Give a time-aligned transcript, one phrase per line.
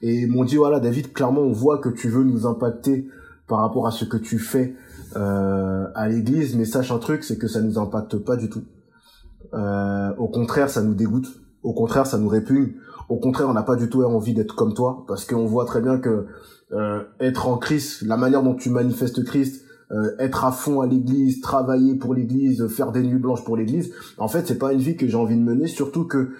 [0.00, 3.08] et m'ont dit voilà David, clairement on voit que tu veux nous impacter
[3.48, 4.74] par rapport à ce que tu fais
[5.16, 8.62] euh, à l'église, mais sache un truc, c'est que ça nous impacte pas du tout.
[9.54, 11.40] Euh, au contraire, ça nous dégoûte.
[11.62, 12.74] Au contraire, ça nous répugne.
[13.08, 15.80] Au contraire, on n'a pas du tout envie d'être comme toi, parce qu'on voit très
[15.80, 16.26] bien que
[16.72, 20.86] euh, être en Christ, la manière dont tu manifestes Christ, euh, être à fond à
[20.86, 24.80] l'église, travailler pour l'église, faire des nuits blanches pour l'église, en fait, c'est pas une
[24.80, 26.32] vie que j'ai envie de mener, surtout que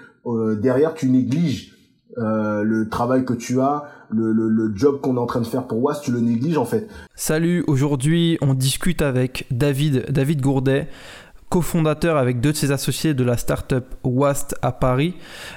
[0.61, 1.78] derrière, tu négliges
[2.17, 5.67] euh, le travail que tu as, le, le, job qu'on est en train de faire
[5.67, 6.89] pour WAS, tu le négliges en fait.
[7.15, 10.89] Salut, aujourd'hui on discute avec David, David Gourdet
[11.49, 15.15] cofondateur avec deux de ses associés de la startup Wast à Paris,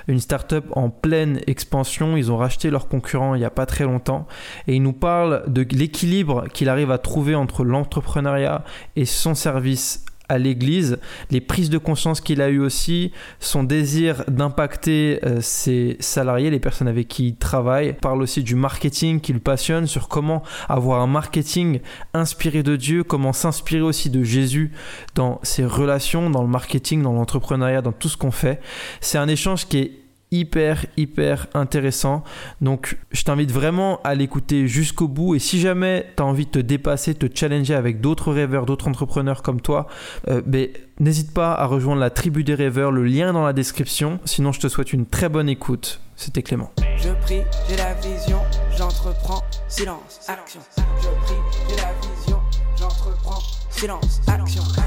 [0.08, 2.16] une startup en pleine expansion.
[2.16, 4.28] Ils ont racheté leurs concurrents il n'y a pas très longtemps
[4.68, 8.64] et il nous parle de l'équilibre qu'il arrive à trouver entre l'entrepreneuriat
[8.96, 10.98] et son service à l'église,
[11.30, 16.62] les prises de conscience qu'il a eues aussi, son désir d'impacter euh, ses salariés, les
[16.62, 17.88] personnes avec qui il travaille.
[17.88, 21.82] Il parle aussi du marketing qui le passionne, sur comment avoir un marketing
[22.14, 24.72] inspiré de Dieu, comment s'inspirer aussi de Jésus
[25.16, 28.62] dans ses relations, dans le marketing, dans l'entrepreneuriat, dans tout ce qu'on fait.
[29.02, 30.01] C'est un échange qui est
[30.32, 32.24] hyper hyper intéressant.
[32.62, 35.36] Donc je t'invite vraiment à l'écouter jusqu'au bout.
[35.36, 39.44] Et si jamais tu envie de te dépasser te challenger avec d'autres rêveurs d'autres entrepreneurs
[39.44, 39.88] comme toi
[40.30, 42.92] euh, ben, n'hésite pas à rejoindre la tribu des rêveurs.
[42.92, 44.20] Le lien dans la description.
[44.26, 46.00] Sinon je te souhaite une très bonne écoute.
[46.16, 46.72] C'était Clément.
[46.98, 48.40] Je prie, j'ai la vision,
[48.78, 50.62] j'entreprends, silence, action.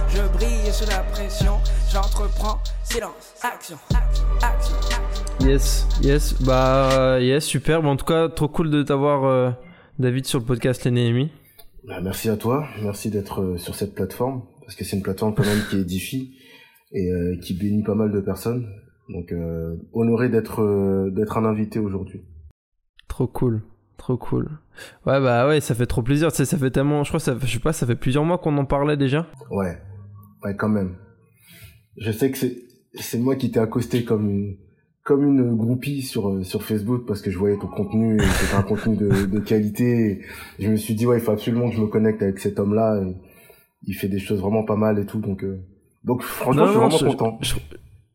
[0.09, 1.59] Je brille sous la pression,
[1.93, 3.77] j'entreprends, silence, action.
[5.45, 9.51] Yes yes bah yes super Bon, en tout cas trop cool de t'avoir euh,
[9.99, 11.31] David sur le podcast Les Néhémies
[11.87, 15.35] Bah, merci à toi, merci d'être euh, sur cette plateforme, parce que c'est une plateforme
[15.35, 16.35] quand même qui édifie
[16.93, 18.67] et euh, qui bénit pas mal de personnes.
[19.09, 22.23] Donc euh, honoré d'être euh, d'être un invité aujourd'hui.
[23.09, 23.63] Trop cool,
[23.99, 24.49] trop cool.
[25.07, 26.31] Ouais bah ouais, ça fait trop plaisir.
[26.33, 28.39] Tu sais, ça fait tellement, je crois, ça, je sais pas, ça fait plusieurs mois
[28.39, 29.27] qu'on en parlait déjà.
[29.51, 29.79] Ouais,
[30.43, 30.97] ouais quand même.
[31.99, 32.57] Je sais que c'est
[32.95, 34.57] c'est moi qui t'ai accosté comme une
[35.05, 38.63] comme une groupie sur euh, sur Facebook parce que je voyais ton contenu, c'était un
[38.63, 40.23] contenu de, de qualité.
[40.59, 42.59] Et je me suis dit ouais, il faut absolument que je me connecte avec cet
[42.59, 43.03] homme-là.
[43.03, 43.15] et
[43.87, 45.61] Il fait des choses vraiment pas mal et tout, donc euh,
[46.05, 47.39] donc franchement, Non, je suis vraiment je- content.
[47.43, 47.55] Je,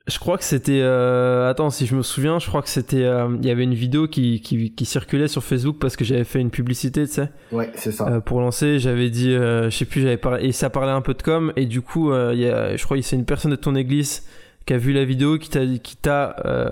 [0.07, 3.37] je crois que c'était, euh, attends, si je me souviens, je crois que c'était, euh,
[3.39, 6.41] il y avait une vidéo qui, qui, qui circulait sur Facebook parce que j'avais fait
[6.41, 8.07] une publicité, tu sais, Ouais, c'est ça.
[8.09, 8.79] euh, pour lancer.
[8.79, 11.53] J'avais dit, euh, je sais plus, j'avais parlé, et ça parlait un peu de com.
[11.55, 13.75] Et du coup, euh, il y a, je crois que c'est une personne de ton
[13.75, 14.23] église
[14.65, 16.67] qui a vu la vidéo, qui t'a, qui t'a euh,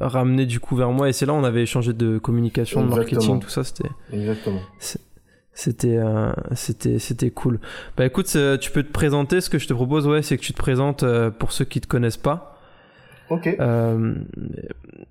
[0.00, 1.08] ramené du coup vers moi.
[1.08, 3.64] Et c'est là on avait échangé de communication, de marketing, tout ça.
[3.64, 4.60] C'était, Exactement.
[5.52, 7.60] c'était, euh, c'était, c'était cool.
[7.96, 9.40] Bah écoute, tu peux te présenter.
[9.42, 11.80] Ce que je te propose, ouais, c'est que tu te présentes euh, pour ceux qui
[11.80, 12.58] te connaissent pas.
[13.30, 13.46] Ok.
[13.60, 14.14] Euh,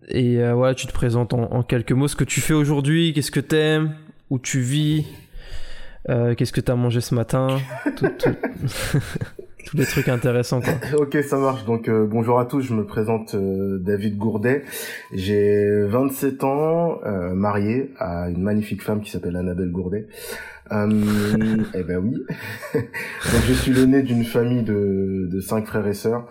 [0.10, 3.32] et voilà, tu te présentes en, en quelques mots ce que tu fais aujourd'hui, qu'est-ce
[3.32, 3.94] que t'aimes,
[4.30, 5.06] où tu vis,
[6.08, 7.60] qu'est-ce que t'as mangé ce matin,
[7.96, 8.36] tout- tout-
[9.66, 10.74] tous les trucs intéressants quoi.
[10.98, 11.66] Ok, ça marche.
[11.66, 14.64] Donc euh, bonjour à tous, je me présente euh, David Gourdet.
[15.14, 20.08] J'ai 27 ans, euh, marié à une magnifique femme qui s'appelle Annabelle Gourdet.
[20.72, 20.88] Euh,
[21.74, 22.16] eh ben oui.
[22.74, 26.28] donc je suis l'aîné d'une famille de, de cinq frères et sœurs.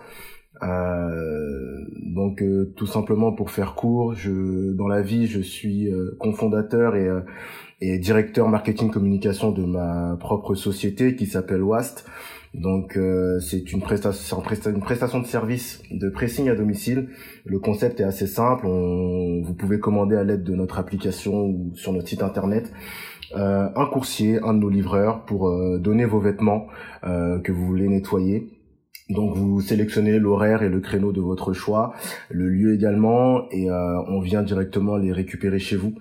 [0.63, 6.15] Euh, donc euh, tout simplement pour faire court, je dans la vie je suis euh,
[6.19, 7.21] cofondateur et euh,
[7.81, 12.05] et directeur marketing communication de ma propre société qui s'appelle Wast.
[12.53, 17.09] Donc euh, c'est une prestation, une prestation de service de pressing à domicile.
[17.45, 18.67] Le concept est assez simple.
[18.67, 22.71] Vous pouvez commander à l'aide de notre application ou sur notre site internet
[23.35, 26.67] euh, un coursier, un de nos livreurs pour euh, donner vos vêtements
[27.03, 28.49] euh, que vous voulez nettoyer.
[29.09, 31.93] Donc vous sélectionnez l'horaire et le créneau de votre choix,
[32.29, 35.95] le lieu également, et on vient directement les récupérer chez vous.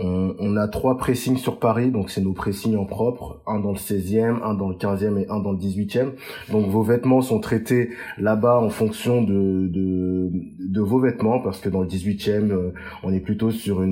[0.00, 3.72] On, on a trois pressings sur Paris, donc c'est nos pressings en propre, un dans
[3.72, 6.12] le 16e, un dans le 15e et un dans le 18e.
[6.50, 11.88] Donc vos vêtements sont traités là-bas en fonction de, vos vêtements, parce que dans le
[11.88, 12.72] 18e, euh,
[13.02, 13.84] on est plutôt sur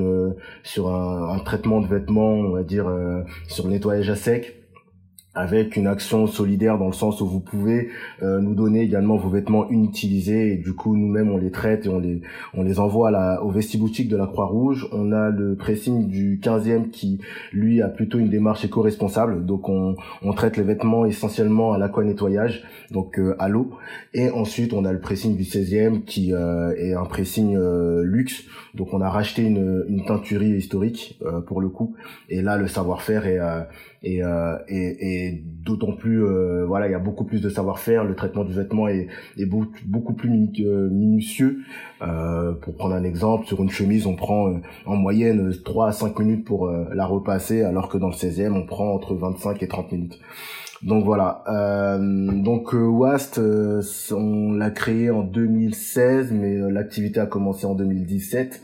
[0.63, 4.66] sur un, traitement de vêtements, on va dire euh, sur le nettoyage à sec
[5.37, 7.91] avec une action solidaire dans le sens où vous pouvez
[8.23, 11.89] euh, nous donner également vos vêtements inutilisés et du coup nous-mêmes on les traite et
[11.91, 12.23] on les
[12.55, 14.89] on les envoie à la, au vestiboutique de la Croix-Rouge.
[14.93, 17.21] On a le pressing du 15e qui
[17.53, 19.45] lui a plutôt une démarche éco-responsable.
[19.45, 23.71] Donc on, on traite les vêtements essentiellement à l'aquanettoyage donc euh, à l'eau.
[24.15, 28.45] Et ensuite on a le pressing du 16e qui euh, est un pressing euh, luxe.
[28.75, 31.95] Donc on a racheté une, une teinturie historique euh, pour le coup.
[32.29, 33.63] Et là le savoir-faire est, euh,
[34.03, 34.23] est,
[34.69, 38.15] est, est et d'autant plus euh, voilà il y a beaucoup plus de savoir-faire le
[38.15, 40.31] traitement du vêtement est, est beaucoup, plus
[40.61, 41.59] euh, minutieux.
[42.03, 45.93] Euh, pour prendre un exemple sur une chemise on prend euh, en moyenne 3 à
[45.93, 49.69] 5 minutes pour la repasser alors que dans le 16e on prend entre 25 et
[49.69, 50.21] 30 minutes.
[50.83, 51.43] Donc voilà.
[51.99, 53.41] Donc Wast
[54.13, 58.63] on l'a créé en 2016 mais l'activité a commencé en 2017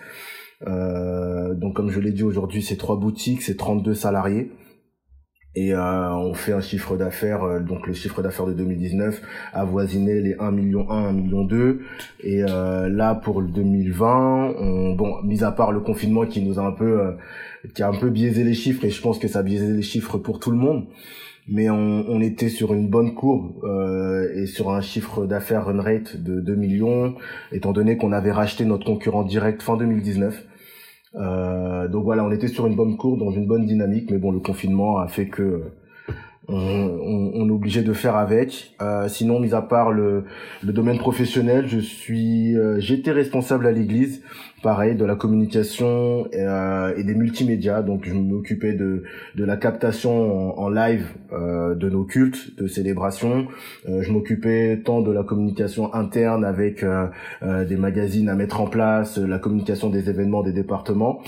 [0.66, 4.50] donc comme je l'ai dit aujourd'hui c'est trois boutiques c'est 32 salariés
[5.54, 9.20] et euh, on fait un chiffre d'affaires, euh, donc le chiffre d'affaires de 2019
[9.52, 11.82] avoisinait les 1 million 1, 1 million 2.
[12.24, 16.58] Et euh, là pour le 2020, on, bon, mis à part le confinement qui nous
[16.58, 17.12] a un peu, euh,
[17.74, 19.82] qui a un peu biaisé les chiffres, et je pense que ça a biaisé les
[19.82, 20.86] chiffres pour tout le monde.
[21.48, 23.66] Mais on, on était sur une bonne courbe
[24.36, 27.16] et sur un chiffre d'affaires run rate de 2 millions,
[27.50, 30.44] étant donné qu'on avait racheté notre concurrent direct fin 2019.
[31.14, 34.32] Euh, donc voilà, on était sur une bonne cour, dans une bonne dynamique, mais bon,
[34.32, 35.62] le confinement a fait que
[36.48, 36.54] on,
[37.34, 38.74] on, est obligé de faire avec.
[38.82, 40.24] Euh, sinon, mis à part le,
[40.62, 44.22] le domaine professionnel, je suis, euh, j'étais responsable à l'église
[44.62, 47.82] pareil de la communication et, euh, et des multimédias.
[47.82, 49.02] Donc je m'occupais de
[49.34, 53.46] de la captation en, live euh, de nos cultes de célébrations.
[53.88, 57.08] Euh, je m'occupais tant de la communication interne avec euh,
[57.64, 61.20] des magazines à mettre en place la communication des événements des départements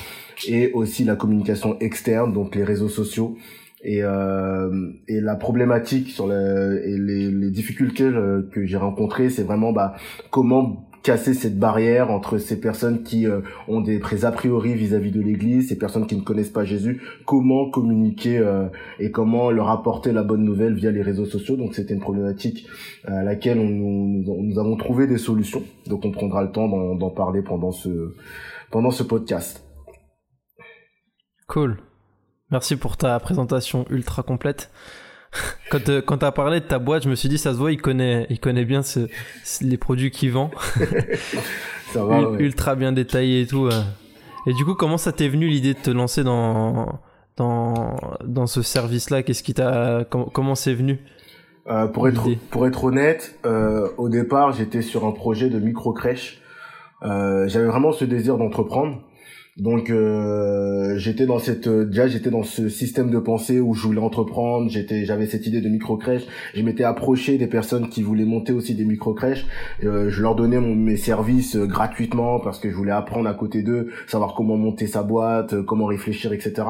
[0.49, 3.37] et aussi la communication externe donc les réseaux sociaux
[3.84, 8.10] et, euh, et la problématique sur les, et les, les difficultés
[8.50, 9.94] que j'ai rencontrées, c'est vraiment bah,
[10.31, 15.10] comment casser cette barrière entre ces personnes qui euh, ont des pré a priori vis-à-vis
[15.10, 19.69] de l'Église, ces personnes qui ne connaissent pas Jésus, comment communiquer euh, et comment leur
[19.69, 21.56] apporter la bonne nouvelle via les réseaux sociaux.
[21.56, 22.66] Donc c'était une problématique
[23.04, 25.62] à laquelle on, nous, nous, avons trouvé des solutions.
[25.86, 28.14] Donc on prendra le temps d'en parler pendant ce
[28.70, 29.62] pendant ce podcast.
[31.46, 31.76] Cool.
[32.50, 34.70] Merci pour ta présentation ultra complète.
[35.70, 37.58] Quand, euh, quand tu as parlé de ta boîte, je me suis dit, ça se
[37.58, 39.08] voit, il connaît, il connaît bien ce,
[39.62, 40.52] les produits qu'il vend.
[41.93, 43.69] ça va, Ultra bien détaillé et tout.
[44.46, 47.00] Et du coup, comment ça t'est venu l'idée de te lancer dans,
[47.37, 49.25] dans, dans ce service-là?
[49.25, 51.00] Qu'est-ce qui t'a, comment c'est venu
[51.67, 55.93] euh, pour être pour être honnête, euh, au départ, j'étais sur un projet de micro
[55.93, 56.43] crèche.
[57.02, 59.00] Euh, j'avais vraiment ce désir d'entreprendre.
[59.56, 64.01] Donc euh, j'étais dans cette déjà j'étais dans ce système de pensée où je voulais
[64.01, 66.25] entreprendre, j'étais j'avais cette idée de micro crèche,
[66.55, 69.47] je m'étais approché des personnes qui voulaient monter aussi des micro crèches,
[69.85, 73.35] euh, je leur donnais mon, mes services euh, gratuitement parce que je voulais apprendre à
[73.35, 76.65] côté d'eux, savoir comment monter sa boîte, euh, comment réfléchir, etc.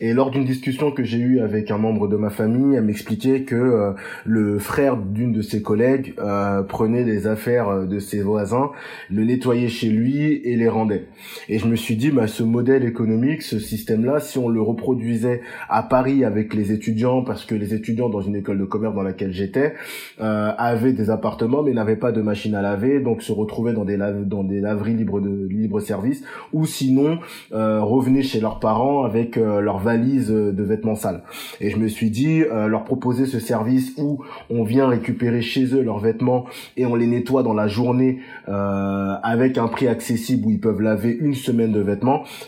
[0.00, 3.42] Et lors d'une discussion que j'ai eue avec un membre de ma famille, elle m'expliquait
[3.42, 3.92] que euh,
[4.24, 8.70] le frère d'une de ses collègues euh, prenait les affaires euh, de ses voisins,
[9.10, 11.06] le nettoyait chez lui et les rendait.
[11.48, 15.42] Et je me suis dit, bah, ce modèle économique, ce système-là, si on le reproduisait
[15.68, 19.02] à Paris avec les étudiants, parce que les étudiants dans une école de commerce dans
[19.02, 19.74] laquelle j'étais
[20.20, 23.84] euh, avaient des appartements mais n'avaient pas de machine à laver, donc se retrouvaient dans
[23.84, 26.22] des dans des laveries libres de libre service,
[26.52, 27.18] ou sinon
[27.52, 31.22] euh, revenaient chez leurs parents avec leur valise euh, de vêtements sales.
[31.60, 35.74] Et je me suis dit, euh, leur proposer ce service où on vient récupérer chez
[35.74, 36.46] eux leurs vêtements
[36.76, 38.18] et on les nettoie dans la journée
[38.48, 41.97] euh, avec un prix accessible où ils peuvent laver une semaine de vêtements,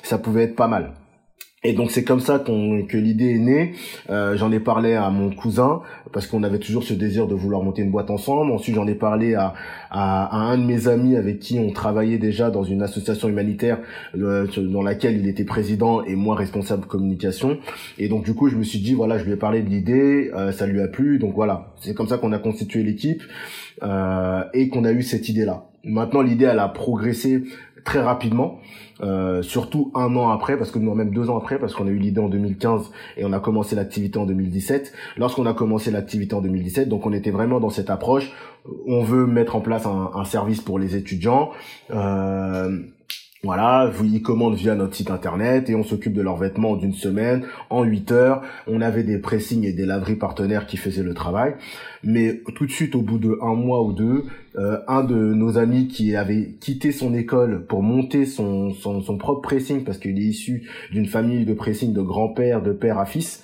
[0.02, 0.92] ça pouvait être pas mal.
[1.62, 3.72] Et donc c'est comme ça qu'on, que l'idée est née.
[4.08, 7.62] Euh, j'en ai parlé à mon cousin parce qu'on avait toujours ce désir de vouloir
[7.62, 8.50] monter une boîte ensemble.
[8.50, 9.52] Ensuite j'en ai parlé à,
[9.90, 13.78] un de mes amis avec qui on travaillait déjà dans une association humanitaire
[14.14, 17.58] dans laquelle il était président et moi responsable communication.
[17.98, 20.30] Et donc du coup je me suis dit voilà je lui ai parlé de l'idée,
[20.34, 21.18] euh, ça lui a plu.
[21.18, 23.22] Donc voilà c'est comme ça qu'on a constitué l'équipe
[23.82, 25.66] euh, et qu'on a eu cette idée là.
[25.84, 27.44] Maintenant l'idée elle a progressé
[27.84, 28.60] très rapidement,
[29.02, 31.90] euh, surtout un an après, parce que nous même deux ans après, parce qu'on a
[31.90, 34.92] eu l'idée en 2015 et on a commencé l'activité en 2017.
[35.16, 38.32] Lorsqu'on a commencé l'activité en 2017, donc on était vraiment dans cette approche,
[38.86, 41.50] on veut mettre en place un, un service pour les étudiants.
[41.90, 42.78] Euh,
[43.42, 46.92] voilà, vous y commandent via notre site internet et on s'occupe de leurs vêtements d'une
[46.92, 48.42] semaine, en 8 heures.
[48.66, 51.54] On avait des pressings et des laveries partenaires qui faisaient le travail.
[52.04, 54.24] Mais tout de suite, au bout de un mois ou deux,
[54.56, 59.16] euh, un de nos amis qui avait quitté son école pour monter son, son, son
[59.16, 63.06] propre pressing, parce qu'il est issu d'une famille de pressing de grand-père, de père à
[63.06, 63.42] fils,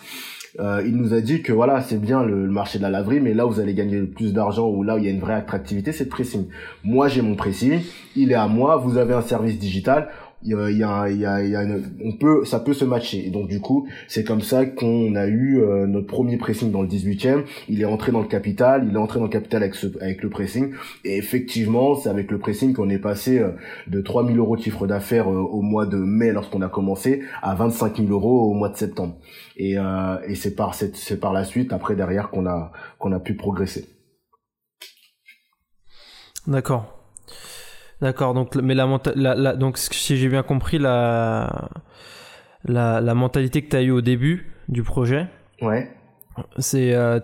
[0.58, 3.34] euh, il nous a dit que voilà, c'est bien le, marché de la laverie, mais
[3.34, 5.34] là vous allez gagner le plus d'argent ou là où il y a une vraie
[5.34, 6.46] attractivité, c'est le pressing.
[6.84, 7.80] Moi, j'ai mon pressing,
[8.14, 10.08] il est à moi, vous avez un service digital,
[10.46, 11.24] il y a, y
[11.56, 11.66] a,
[12.04, 13.26] on peut, ça peut se matcher.
[13.26, 16.82] Et donc du coup, c'est comme ça qu'on a eu euh, notre premier pressing dans
[16.82, 17.42] le 18e.
[17.68, 20.22] Il est entré dans le capital, il est entré dans le capital avec ce, avec
[20.22, 20.72] le pressing.
[21.04, 23.50] Et effectivement, c'est avec le pressing qu'on est passé euh,
[23.88, 27.54] de 3000 euros de chiffre d'affaires euh, au mois de mai lorsqu'on a commencé à
[27.54, 29.16] 25 000 euros au mois de septembre.
[29.56, 33.12] Et, euh, et c'est par cette, c'est par la suite, après derrière, qu'on a, qu'on
[33.12, 33.86] a pu progresser.
[36.46, 36.96] D'accord.
[38.00, 38.34] D'accord.
[38.34, 41.70] Donc, mais la, menta- la, la- donc si j'ai bien compris la,
[42.64, 45.26] la, la mentalité que tu as eue au début du projet,
[45.62, 45.88] Ouais.
[46.58, 47.18] c'est euh,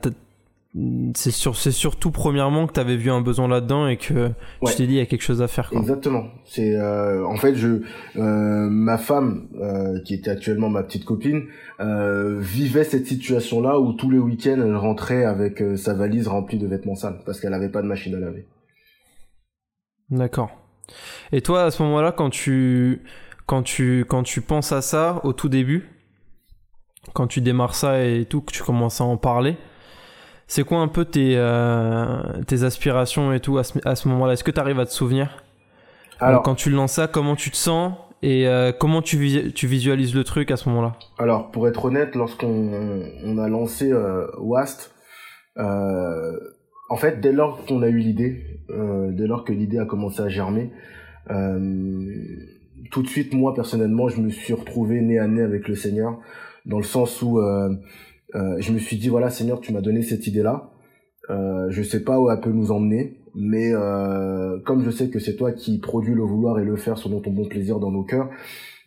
[1.14, 4.14] c'est sur, c'est surtout premièrement que tu avais vu un besoin là-dedans et que
[4.62, 4.70] Ouais.
[4.70, 5.68] tu t'es dit il y a quelque chose à faire.
[5.68, 5.78] Quoi.
[5.80, 6.24] Exactement.
[6.46, 7.82] C'est euh, en fait je
[8.16, 11.42] euh, ma femme euh, qui était actuellement ma petite copine
[12.38, 16.66] vivait cette situation là où tous les week-ends elle rentrait avec sa valise remplie de
[16.66, 18.46] vêtements sales parce qu'elle avait pas de machine à laver.
[20.08, 20.50] D'accord.
[21.32, 23.02] Et toi, à ce moment-là, quand tu,
[23.46, 25.88] quand tu, quand tu penses à ça au tout début,
[27.14, 29.56] quand tu démarres ça et tout, que tu commences à en parler,
[30.46, 34.34] c'est quoi un peu tes, euh, tes aspirations et tout à ce, à ce moment-là?
[34.34, 35.42] Est-ce que tu arrives à te souvenir?
[36.20, 39.52] Alors Euh, Quand tu lances ça, comment tu te sens et euh, comment tu, vis-
[39.52, 40.92] tu visualises le truc à ce moment-là?
[41.18, 44.94] Alors pour être honnête lorsqu'on on a lancé euh, Wast
[45.58, 46.38] euh,
[46.92, 50.20] en fait dès lors qu'on a eu l'idée euh, dès lors que l'idée a commencé
[50.20, 50.70] à germer
[51.30, 52.14] euh,
[52.90, 56.20] tout de suite moi personnellement je me suis retrouvé nez à nez avec le Seigneur
[56.66, 57.70] dans le sens où euh,
[58.34, 60.70] je me suis dit voilà Seigneur tu m'as donné cette idée là
[61.30, 63.72] euh, je sais pas où elle peut nous emmener mais
[64.66, 67.30] comme je sais que c'est toi qui produis le vouloir et le faire selon ton
[67.30, 68.28] bon plaisir dans nos cœurs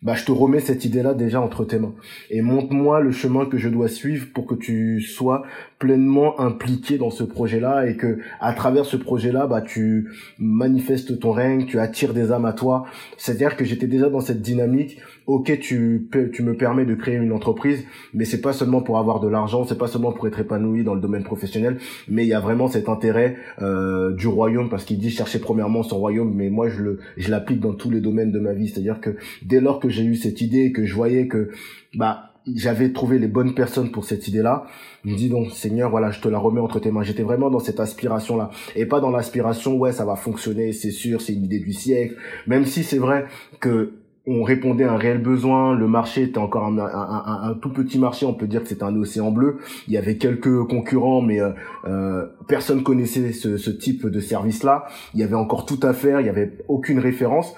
[0.02, 1.94] bah je te remets cette idée là déjà entre tes mains.
[2.30, 5.44] Et montre-moi le chemin que je dois suivre pour que tu sois
[5.78, 11.32] pleinement impliqué dans ce projet-là et que à travers ce projet-là, bah tu manifestes ton
[11.32, 12.86] règne, tu attires des âmes à toi.
[13.18, 14.98] C'est-à-dire que j'étais déjà dans cette dynamique.
[15.26, 19.20] Ok, tu tu me permets de créer une entreprise, mais c'est pas seulement pour avoir
[19.20, 21.78] de l'argent, c'est pas seulement pour être épanoui dans le domaine professionnel,
[22.08, 25.82] mais il y a vraiment cet intérêt euh, du royaume parce qu'il dit chercher premièrement
[25.82, 28.68] son royaume, mais moi je le je l'applique dans tous les domaines de ma vie.
[28.68, 31.50] C'est-à-dire que dès lors que j'ai eu cette idée que je voyais que
[31.94, 34.66] bah j'avais trouvé les bonnes personnes pour cette idée-là.
[35.04, 37.02] Je me dis donc Seigneur, voilà, je te la remets entre tes mains.
[37.02, 41.20] J'étais vraiment dans cette aspiration-là et pas dans l'aspiration ouais ça va fonctionner, c'est sûr,
[41.20, 42.16] c'est une idée du siècle.
[42.46, 43.26] Même si c'est vrai
[43.60, 43.92] que
[44.28, 47.70] on répondait à un réel besoin, le marché était encore un, un- un- un tout
[47.70, 49.58] petit marché, on peut dire que c'était un océan bleu.
[49.86, 51.50] Il y avait quelques concurrents, mais euh,
[51.86, 54.86] euh, personne connaissait ce, ce type de service-là.
[55.14, 57.54] Il y avait encore tout à faire, il y avait aucune référence.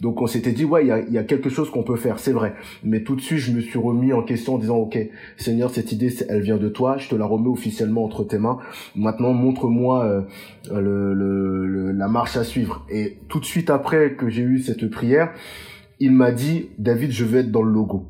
[0.00, 2.18] Donc on s'était dit ouais, il y a, y a quelque chose qu'on peut faire,
[2.18, 2.54] c'est vrai.
[2.84, 4.98] Mais tout de suite, je me suis remis en question en disant ok,
[5.36, 8.58] Seigneur, cette idée, elle vient de toi, je te la remets officiellement entre tes mains.
[8.96, 10.20] Maintenant, montre-moi euh,
[10.80, 12.84] le, le- le- la marche à suivre.
[12.90, 15.30] Et tout de suite après que j'ai eu cette prière,
[16.02, 18.08] il m'a dit David, je veux être dans le logo.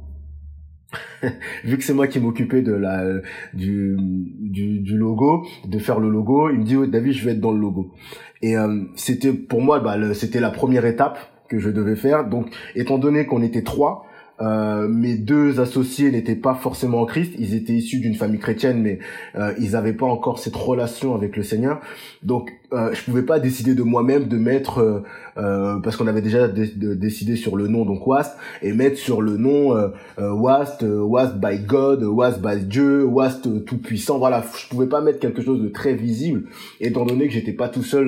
[1.64, 3.04] Vu que c'est moi qui m'occupais de la
[3.52, 7.52] du, du logo, de faire le logo, il me dit David, je veux être dans
[7.52, 7.92] le logo.
[8.40, 11.18] Et euh, c'était pour moi, bah, c'était la première étape
[11.50, 12.26] que je devais faire.
[12.26, 14.06] Donc, étant donné qu'on était trois,
[14.42, 18.82] euh, mes deux associés n'étaient pas forcément en Christ, ils étaient issus d'une famille chrétienne,
[18.82, 18.98] mais
[19.36, 21.80] euh, ils n'avaient pas encore cette relation avec le Seigneur.
[22.22, 25.02] Donc, euh, je pouvais pas décider de moi-même de mettre, euh,
[25.36, 29.36] euh, parce qu'on avait déjà décidé sur le nom, donc Wast, et mettre sur le
[29.36, 29.74] nom
[30.18, 34.18] Wast, Wast by God, Wast by Dieu, Wast tout puissant.
[34.18, 36.44] Voilà, je pouvais pas mettre quelque chose de très visible,
[36.80, 38.06] étant donné que j'étais pas tout seul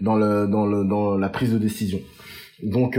[0.00, 2.00] dans le dans le dans la prise de décision.
[2.62, 2.98] Donc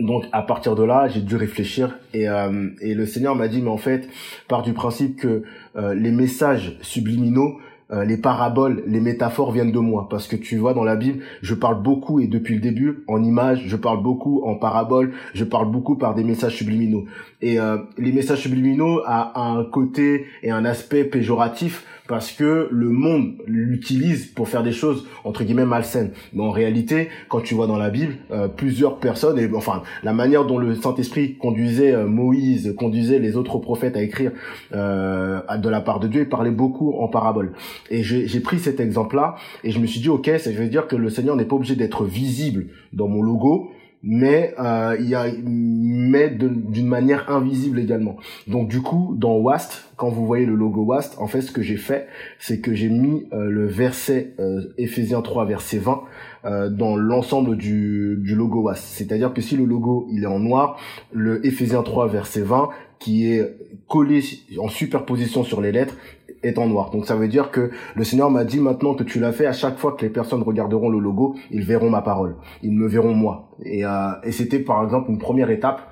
[0.00, 3.60] donc à partir de là, j'ai dû réfléchir et, euh, et le Seigneur m'a dit
[3.60, 4.08] mais en fait,
[4.48, 5.42] part du principe que
[5.76, 7.58] euh, les messages subliminaux,
[7.92, 11.22] euh, les paraboles, les métaphores viennent de moi parce que tu vois dans la Bible,
[11.42, 15.44] je parle beaucoup et depuis le début en images, je parle beaucoup en paraboles, je
[15.44, 17.04] parle beaucoup par des messages subliminaux.
[17.42, 17.58] Et
[17.98, 24.26] les messages subliminaux a un côté et un aspect péjoratif parce que le monde l'utilise
[24.26, 26.10] pour faire des choses entre guillemets malsaines.
[26.34, 30.12] Mais en réalité, quand tu vois dans la Bible, euh, plusieurs personnes et enfin la
[30.12, 34.32] manière dont le Saint-Esprit conduisait euh, Moïse, conduisait les autres prophètes à écrire
[34.74, 37.54] euh, de la part de Dieu, il parlait beaucoup en paraboles.
[37.88, 40.88] Et j'ai j'ai pris cet exemple-là et je me suis dit ok, ça veut dire
[40.88, 43.71] que le Seigneur n'est pas obligé d'être visible dans mon logo,
[44.02, 48.16] mais euh, y a mais d'une manière invisible également.
[48.46, 51.62] Donc du coup, dans Wast, quand vous voyez le logo Wast, en fait, ce que
[51.62, 56.02] j'ai fait, c'est que j'ai mis euh, le verset euh, Éphésiens 3, verset 20
[56.44, 58.84] euh, dans l'ensemble du, du logo Wast.
[58.84, 60.78] C'est-à-dire que si le logo il est en noir,
[61.12, 63.56] le Éphésiens 3, verset 20, qui est
[63.88, 64.22] collé
[64.58, 65.96] en superposition sur les lettres,
[66.42, 66.90] est noir.
[66.90, 69.52] Donc ça veut dire que le Seigneur m'a dit maintenant que tu l'as fait, à
[69.52, 73.14] chaque fois que les personnes regarderont le logo, ils verront ma parole, ils me verront
[73.14, 73.48] moi.
[73.64, 73.90] Et, euh,
[74.30, 75.82] c'était par exemple une première étape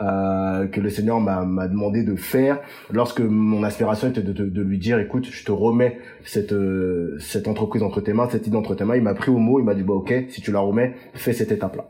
[0.00, 2.60] euh, que le Seigneur m'a demandé de faire
[2.92, 7.82] lorsque mon aspiration était de, lui dire écoute je te remets cette euh, cette entreprise
[7.82, 8.96] entre tes mains cette idée entre tes mains.
[8.96, 11.32] Il m'a pris au mot il m'a dit bah ok si tu la remets fais
[11.32, 11.88] cette étape là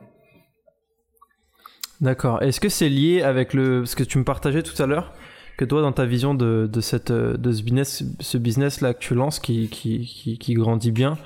[2.01, 2.43] d'accord.
[2.43, 5.13] Est-ce que c'est lié avec le ce que tu me partageais tout à l'heure?
[5.59, 9.01] Que toi dans ta vision de, de cette de ce business ce business là que
[9.01, 11.19] tu lances qui qui, qui, qui grandit bien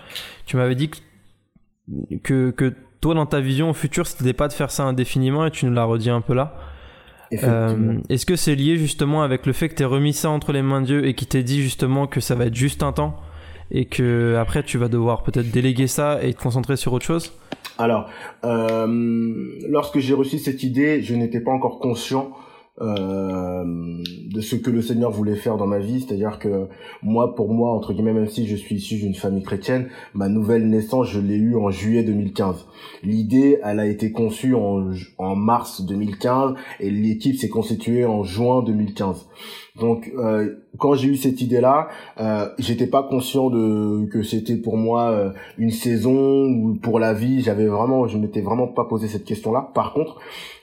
[0.47, 1.01] tu m'avais dit que,
[2.23, 5.67] que que toi dans ta vision future c'était pas de faire ça indéfiniment et tu
[5.67, 6.57] nous l'as redit un peu là.
[7.43, 10.61] Euh, Est-ce que c'est lié justement avec le fait que tu remis ça entre les
[10.61, 13.17] mains de Dieu et qu'il t'ait dit justement que ça va être juste un temps
[13.71, 17.33] et que après tu vas devoir peut-être déléguer ça et te concentrer sur autre chose?
[17.79, 18.09] Alors,
[18.45, 18.87] euh,
[19.67, 22.33] lorsque j'ai reçu cette idée, je n'étais pas encore conscient
[22.81, 24.03] euh,
[24.33, 26.69] de ce que le Seigneur voulait faire dans ma vie, c'est-à-dire que
[27.03, 30.67] moi, pour moi, entre guillemets, même si je suis issu d'une famille chrétienne, ma nouvelle
[30.69, 32.67] naissance, je l'ai eue en juillet 2015.
[33.03, 38.63] L'idée, elle a été conçue en, en mars 2015 et l'équipe s'est constituée en juin
[38.63, 39.29] 2015.
[39.81, 41.89] Donc euh, quand j'ai eu cette idée-là,
[42.21, 47.15] euh, j'étais pas conscient de que c'était pour moi euh, une saison ou pour la
[47.15, 47.41] vie.
[47.43, 49.71] J'avais vraiment, je m'étais vraiment pas posé cette question-là.
[49.75, 50.19] Par contre,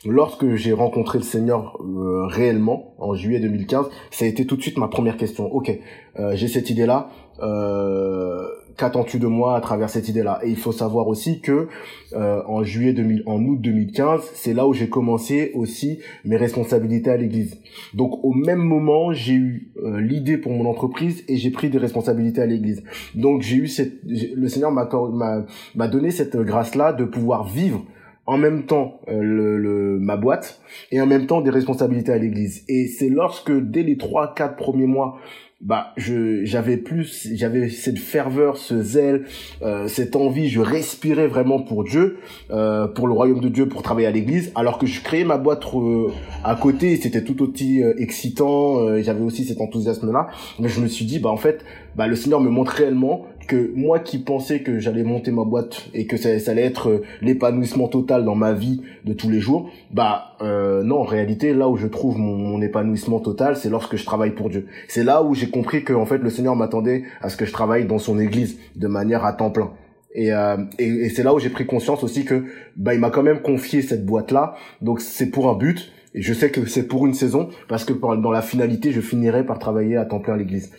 [0.05, 4.61] lorsque j'ai rencontré le Seigneur euh, réellement en juillet 2015, ça a été tout de
[4.61, 5.51] suite ma première question.
[5.51, 5.71] Ok,
[6.19, 7.09] euh, j'ai cette idée-là.
[7.41, 8.47] Euh,
[8.79, 10.39] qu'attends-tu de moi à travers cette idée-là?
[10.43, 11.67] Et il faut savoir aussi que
[12.13, 17.11] euh, en juillet 2000, en août 2015, c'est là où j'ai commencé aussi mes responsabilités
[17.11, 17.59] à l'Église.
[17.93, 21.77] Donc au même moment, j'ai eu euh, l'idée pour mon entreprise et j'ai pris des
[21.77, 22.83] responsabilités à l'Église.
[23.15, 27.83] Donc j'ai eu cette, le Seigneur m'a donné cette grâce-là de pouvoir vivre
[28.25, 32.17] en même temps euh, le, le, ma boîte et en même temps des responsabilités à
[32.19, 32.63] l'église.
[32.69, 35.17] Et c'est lorsque dès les trois quatre premiers mois
[35.61, 39.25] bah je j'avais plus j'avais cette ferveur ce zèle
[39.61, 43.83] euh, cette envie je respirais vraiment pour Dieu euh, pour le royaume de Dieu pour
[43.83, 46.07] travailler à l'église alors que je créais ma boîte euh,
[46.45, 50.79] à côté c'était tout aussi euh, excitant euh, j'avais aussi cet enthousiasme là mais je
[50.79, 51.65] me suis dit bah en fait
[51.97, 55.87] bah le Seigneur me montre réellement que moi qui pensais que j'allais monter ma boîte
[55.93, 59.71] et que ça, allait être euh, l'épanouissement total dans ma vie de tous les jours,
[59.91, 64.05] bah euh, non, en réalité, là où je trouve mon, épanouissement total, c'est lorsque je
[64.05, 64.67] travaille pour Dieu.
[64.87, 67.51] C'est là où j'ai compris que en fait le Seigneur m'attendait à ce que je
[67.51, 69.71] travaille dans son Église de manière à temps plein.
[70.13, 72.43] Et, euh, et, c'est là où j'ai pris conscience aussi que
[72.75, 75.91] bah il m'a quand même confié cette boîte là, donc c'est pour un but.
[76.13, 79.45] Et je sais que c'est pour une saison parce que dans la finalité, je finirai
[79.45, 80.71] par travailler à temps plein à l'église.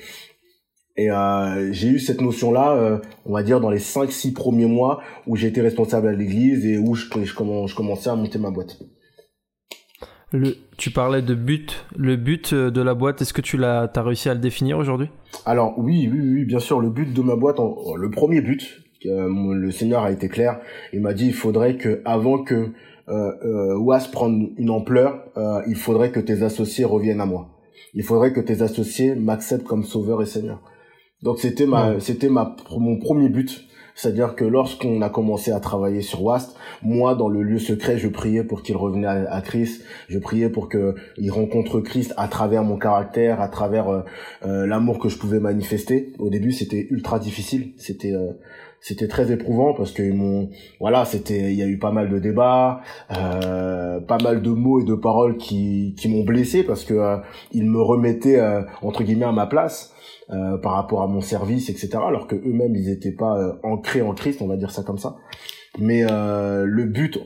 [0.96, 5.00] Et euh, j'ai eu cette notion-là, euh, on va dire, dans les 5-6 premiers mois
[5.26, 8.78] où été responsable à l'église et où je, je, je, commençais à monter ma boîte.
[10.32, 11.86] Le, tu parlais de but.
[11.96, 14.78] Le but euh, de la boîte, est-ce que tu l'as as réussi à le définir
[14.78, 15.08] aujourd'hui?
[15.46, 16.80] Alors oui, oui, oui, bien sûr.
[16.80, 17.58] Le but de ma boîte,
[17.96, 20.60] le premier but, euh, le Seigneur a été clair.
[20.92, 22.72] Il m'a dit il faudrait que avant que
[23.10, 27.48] euh, euh, WAS prenne une ampleur, euh, il faudrait que tes associés reviennent à moi.
[27.94, 30.62] Il faudrait que tes associés m'acceptent comme sauveur et Seigneur.
[31.22, 33.66] Donc c'était ma, c'était ma, mon premier but.
[33.94, 38.08] C'est-à-dire que lorsqu'on a commencé à travailler sur Wast, moi, dans le lieu secret, je
[38.08, 39.84] priais pour qu'il revenait à, Christ.
[40.08, 44.00] Je priais pour qu'il rencontre Christ à travers mon caractère, à travers euh,
[44.46, 46.14] euh, l'amour que je pouvais manifester.
[46.18, 47.72] Au début, c'était ultra difficile.
[47.76, 48.32] C'était euh,
[48.80, 52.18] c'était très éprouvant parce que mon voilà c'était il y a eu pas mal de
[52.18, 52.80] débats
[53.16, 57.16] euh, pas mal de mots et de paroles qui qui m'ont blessé parce que euh,
[57.52, 58.40] ils me remettaient
[58.82, 59.94] entre guillemets à ma place
[60.32, 61.98] euh, par rapport à mon service, etc.
[62.06, 64.98] Alors que eux-mêmes ils n'étaient pas euh, ancrés en Christ, on va dire ça comme
[64.98, 65.16] ça.
[65.80, 67.18] Mais euh, le but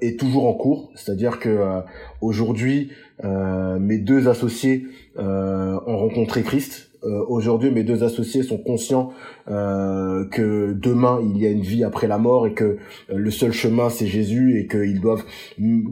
[0.00, 1.82] est toujours en cours, c'est-à-dire que
[2.22, 4.86] aujourd'hui mes deux associés
[5.18, 6.93] ont rencontré Christ.
[7.28, 9.12] Aujourd'hui mes deux associés sont conscients
[9.46, 13.90] que demain il y a une vie après la mort et que le seul chemin
[13.90, 15.24] c'est Jésus et qu'ils doivent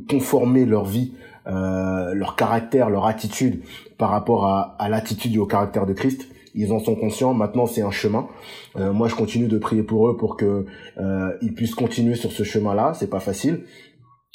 [0.09, 1.12] conformer leur vie
[1.48, 3.62] euh, leur caractère, leur attitude
[3.98, 6.29] par rapport à, à l'attitude et au caractère de Christ.
[6.55, 7.35] Ils en sont conscients.
[7.35, 8.29] Maintenant, c'est un chemin.
[8.77, 10.66] Euh, moi, je continue de prier pour eux pour que
[10.98, 12.92] euh, ils puissent continuer sur ce chemin-là.
[12.94, 13.64] C'est pas facile.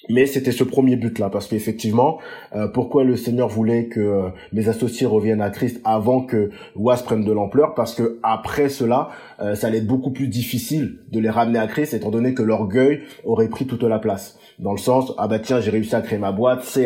[0.09, 2.19] Mais c'était ce premier but-là, parce qu'effectivement,
[2.55, 7.03] euh, pourquoi le Seigneur voulait que euh, mes associés reviennent à Christ avant que Was
[7.03, 7.73] prenne de l'ampleur?
[7.75, 9.09] Parce que après cela,
[9.41, 12.43] euh, ça allait être beaucoup plus difficile de les ramener à Christ, étant donné que
[12.43, 14.39] l'orgueil aurait pris toute la place.
[14.59, 16.85] Dans le sens, ah bah tiens, j'ai réussi à créer ma boîte, c'est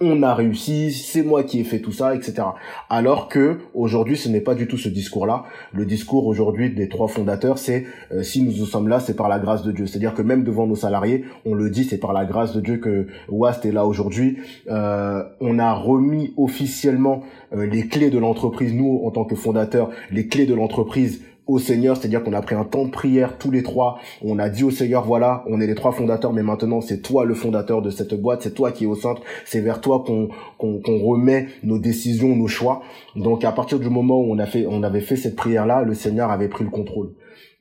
[0.00, 2.34] on a réussi, c'est moi qui ai fait tout ça, etc.
[2.90, 5.44] Alors que aujourd'hui, ce n'est pas du tout ce discours-là.
[5.72, 7.86] Le discours aujourd'hui des trois fondateurs, c'est
[8.22, 9.86] si nous sommes là, c'est par la grâce de Dieu.
[9.86, 12.60] C'est-à-dire que même devant nos salariés, on le dit, c'est par la la grâce de
[12.62, 14.38] Dieu que Wast est là aujourd'hui.
[14.70, 17.22] Euh, on a remis officiellement
[17.52, 21.58] euh, les clés de l'entreprise, nous en tant que fondateurs, les clés de l'entreprise au
[21.58, 24.64] Seigneur, c'est-à-dire qu'on a pris un temps de prière tous les trois, on a dit
[24.64, 27.90] au Seigneur, voilà, on est les trois fondateurs, mais maintenant c'est toi le fondateur de
[27.90, 30.28] cette boîte, c'est toi qui es au centre, c'est vers toi qu'on
[30.58, 32.82] qu'on remet nos décisions, nos choix.
[33.14, 35.94] Donc à partir du moment où on a fait, on avait fait cette prière-là, le
[35.94, 37.10] Seigneur avait pris le contrôle.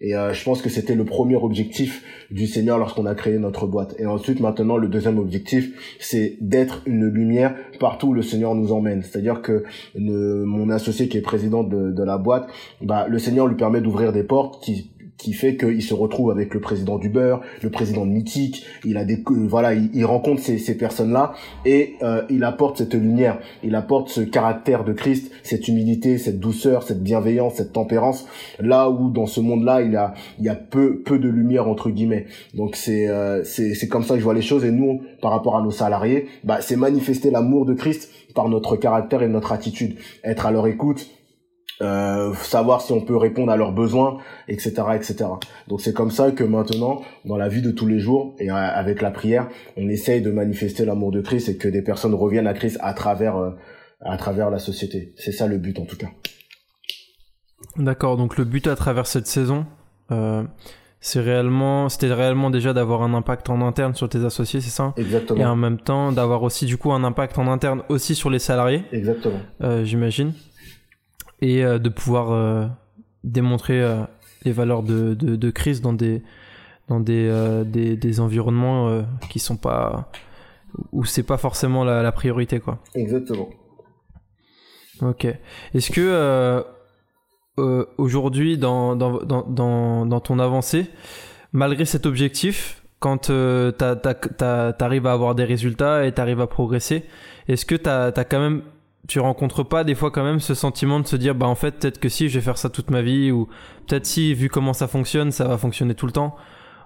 [0.01, 3.65] Et euh, je pense que c'était le premier objectif du Seigneur lorsqu'on a créé notre
[3.65, 3.95] boîte.
[3.97, 8.71] Et ensuite, maintenant, le deuxième objectif, c'est d'être une lumière partout où le Seigneur nous
[8.71, 9.03] emmène.
[9.03, 9.63] C'est-à-dire que
[9.95, 12.47] mon associé qui est président de, la boîte,
[12.81, 16.53] bah, le Seigneur lui permet d'ouvrir des portes qui qui fait qu'il se retrouve avec
[16.53, 20.57] le président du beurre, le président de Mythique, il a des voilà, il, rencontre ces,
[20.57, 21.33] ces personnes-là
[21.65, 26.39] et euh, il apporte cette lumière, il apporte ce caractère de Christ, cette humilité, cette
[26.39, 28.27] douceur, cette bienveillance, cette tempérance,
[28.59, 31.89] là où dans ce monde-là, il a il y a peu peu de lumière entre
[31.89, 32.25] guillemets.
[32.53, 34.65] Donc c'est euh, c'est c'est comme ça que je vois les choses.
[34.65, 38.75] Et nous par rapport à nos salariés, bah c'est manifester l'amour de Christ par notre
[38.75, 41.07] caractère et notre attitude, être à leur écoute,
[41.81, 45.25] euh, savoir si on peut répondre à leurs besoins, etc., etc.
[45.67, 48.55] Donc c'est comme ça que maintenant, dans la vie de tous les jours et euh,
[48.55, 52.47] avec la prière, on essaye de manifester l'amour de Christ et que des personnes reviennent
[52.47, 53.51] à Christ à travers euh,
[53.99, 55.13] à travers la société.
[55.17, 56.07] C'est ça le but en tout cas.
[57.75, 58.15] D'accord.
[58.15, 59.65] Donc le but à travers cette saison,
[61.01, 64.93] c'est réellement, c'était réellement déjà d'avoir un impact en interne sur tes associés, c'est ça?
[64.95, 65.41] Exactement.
[65.41, 68.39] Et en même temps d'avoir aussi du coup un impact en interne aussi sur les
[68.39, 68.83] salariés?
[68.91, 69.39] Exactement.
[69.83, 70.33] J'imagine
[71.41, 72.67] et euh, de pouvoir euh,
[73.23, 74.03] démontrer euh,
[74.43, 76.21] les valeurs de, de, de, dans des
[76.87, 80.11] dans des, des, des, environnements qui sont pas
[80.91, 82.77] où c'est pas forcément la, la, priorité quoi.
[82.93, 83.49] Exactement.
[85.01, 85.25] Ok.
[85.73, 86.63] Est-ce que
[87.97, 90.85] aujourd'hui dans dans, dans, dans, ton avancée,
[91.53, 97.03] malgré cet objectif, quand euh, t'arrives à avoir des résultats et t'arrives à progresser,
[97.47, 98.63] est-ce que t'as as quand même
[99.07, 101.79] tu rencontres pas des fois quand même ce sentiment de se dire bah en fait
[101.79, 103.47] peut-être que si je vais faire ça toute ma vie ou
[103.87, 106.35] peut-être si vu comment ça fonctionne ça va fonctionner tout le temps.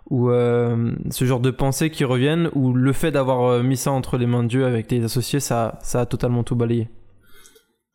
[0.09, 3.91] Ou euh, ce genre de pensées qui reviennent ou le fait d'avoir euh, mis ça
[3.91, 6.89] entre les mains de Dieu avec tes associés ça ça a totalement tout balayé.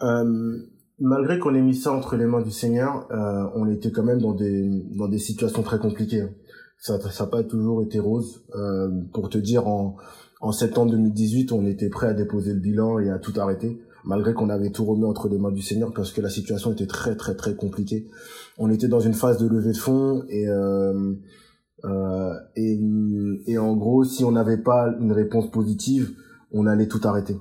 [0.03, 0.57] Euh,
[1.01, 3.09] malgré qu'on ait mis ça entre les mains du Seigneur
[3.57, 6.31] on était quand même dans des dans des situations très compliquées hein.
[6.79, 8.47] ça ça n'a pas toujours été rose.
[9.13, 9.97] Pour te dire en
[10.41, 14.35] en septembre 2018 on était prêt à déposer le bilan et à tout arrêter malgré
[14.35, 17.17] qu'on avait tout remis entre les mains du Seigneur parce que la situation était très
[17.17, 18.09] très très compliquée.
[18.59, 21.15] On était dans une phase de levée de fonds et euh,
[21.85, 22.79] euh, et,
[23.47, 26.13] et en gros, si on n'avait pas une réponse positive,
[26.53, 27.37] on allait tout arrêter.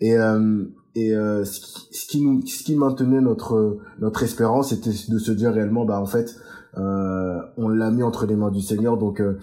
[0.00, 4.70] Et euh, et euh, ce, qui, ce qui nous ce qui maintenait notre notre espérance
[4.70, 6.34] c'était de se dire réellement bah en fait
[6.76, 9.38] euh, on l'a mis entre les mains du Seigneur donc euh,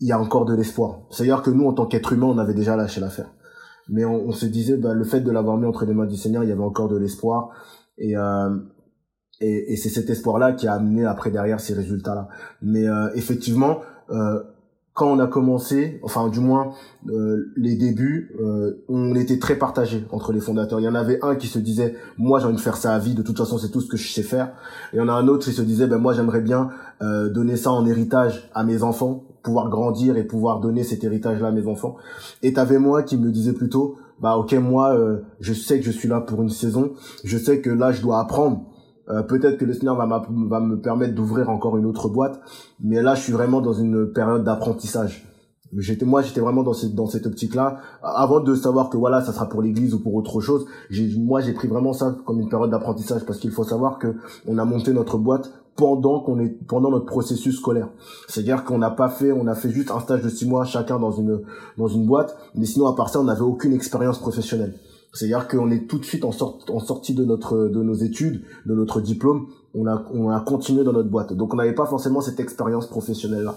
[0.00, 1.02] il y a encore de l'espoir.
[1.10, 3.32] C'est-à-dire que nous en tant qu'être humain, on avait déjà lâché l'affaire
[3.88, 6.44] mais on, se disait bah, le fait de l'avoir mis entre les mains du Seigneur
[6.44, 7.50] il y avait encore de l'espoir.
[7.98, 8.56] Et euh,
[9.40, 12.28] et, et c'est cet espoir là qui a amené après derrière ces résultats là
[12.60, 14.42] mais euh, effectivement euh,
[14.94, 16.72] quand on a commencé, enfin du moins
[17.08, 20.80] euh, les débuts, euh, on était très partagé entre les fondateurs.
[20.80, 22.98] Il y en avait un qui se disait moi j'ai envie de faire ça à
[22.98, 24.52] vie, de toute façon c'est tout ce que je sais faire.
[24.92, 26.68] Et il y en a un autre qui se disait ben moi j'aimerais bien
[27.00, 31.48] euh, donner ça en héritage à mes enfants pouvoir grandir et pouvoir donner cet héritage-là
[31.48, 31.96] à mes enfants.
[32.42, 34.96] Et t'avais moi qui me disais plutôt, bah ok moi
[35.40, 36.92] je sais que je suis là pour une saison,
[37.24, 38.66] je sais que là je dois apprendre.
[39.08, 42.40] Euh, peut-être que le Seigneur va, va me permettre d'ouvrir encore une autre boîte,
[42.80, 45.28] mais là je suis vraiment dans une période d'apprentissage.
[45.78, 49.22] J'étais moi j'étais vraiment dans cette dans cette optique là avant de savoir que voilà
[49.22, 50.66] ça sera pour l'église ou pour autre chose.
[50.90, 54.14] J'ai moi j'ai pris vraiment ça comme une période d'apprentissage parce qu'il faut savoir que
[54.46, 57.88] on a monté notre boîte pendant qu'on est pendant notre processus scolaire.
[58.28, 60.98] C'est-à-dire qu'on n'a pas fait, on a fait juste un stage de six mois chacun
[60.98, 61.40] dans une
[61.78, 64.74] dans une boîte, mais sinon à part ça, on n'avait aucune expérience professionnelle.
[65.12, 68.42] C'est-à-dire qu'on est tout de suite en, sort, en sortie de notre de nos études,
[68.64, 71.34] de notre diplôme, on a on a continué dans notre boîte.
[71.34, 73.54] Donc on n'avait pas forcément cette expérience professionnelle là.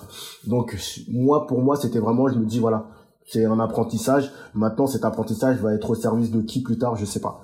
[0.47, 0.77] Donc
[1.09, 2.87] moi pour moi, c'était vraiment je me dis voilà,
[3.25, 4.31] c'est un apprentissage.
[4.53, 7.41] Maintenant cet apprentissage va être au service de qui plus tard, je sais pas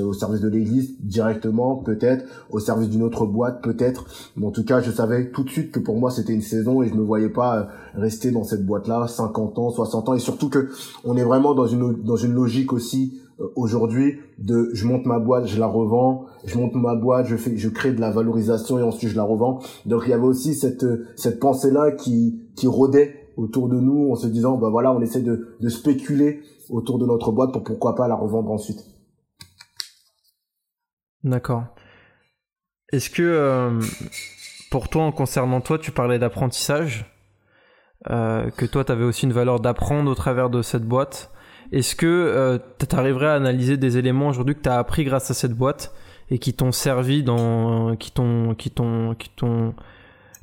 [0.00, 4.04] au service de l'église directement peut-être au service d'une autre boîte peut-être
[4.36, 6.82] mais en tout cas je savais tout de suite que pour moi c'était une saison
[6.82, 10.14] et je me voyais pas euh, rester dans cette boîte là 50 ans 60 ans
[10.14, 10.68] et surtout que
[11.04, 13.20] on est vraiment dans une dans une logique aussi
[13.56, 17.92] aujourd'hui de je monte ma boîte je la revends je monte ma boîte je crée
[17.92, 21.70] de la valorisation et ensuite je la revends donc il y avait aussi cette pensée
[21.70, 26.40] là qui rôdait autour de nous en se disant bah voilà on essaie de spéculer
[26.68, 28.84] autour de notre boîte pour pourquoi pas la revendre ensuite
[31.22, 31.64] D'accord.
[32.92, 33.80] Est-ce que, euh,
[34.70, 37.06] pour toi, en concernant toi, tu parlais d'apprentissage
[38.06, 41.30] que toi, tu avais aussi une valeur d'apprendre au travers de cette boîte.
[41.72, 45.34] Est-ce que tu arriverais à analyser des éléments aujourd'hui que tu as appris grâce à
[45.34, 45.92] cette boîte
[46.30, 49.74] et qui t'ont servi dans qui t'ont qui t'ont qui t'ont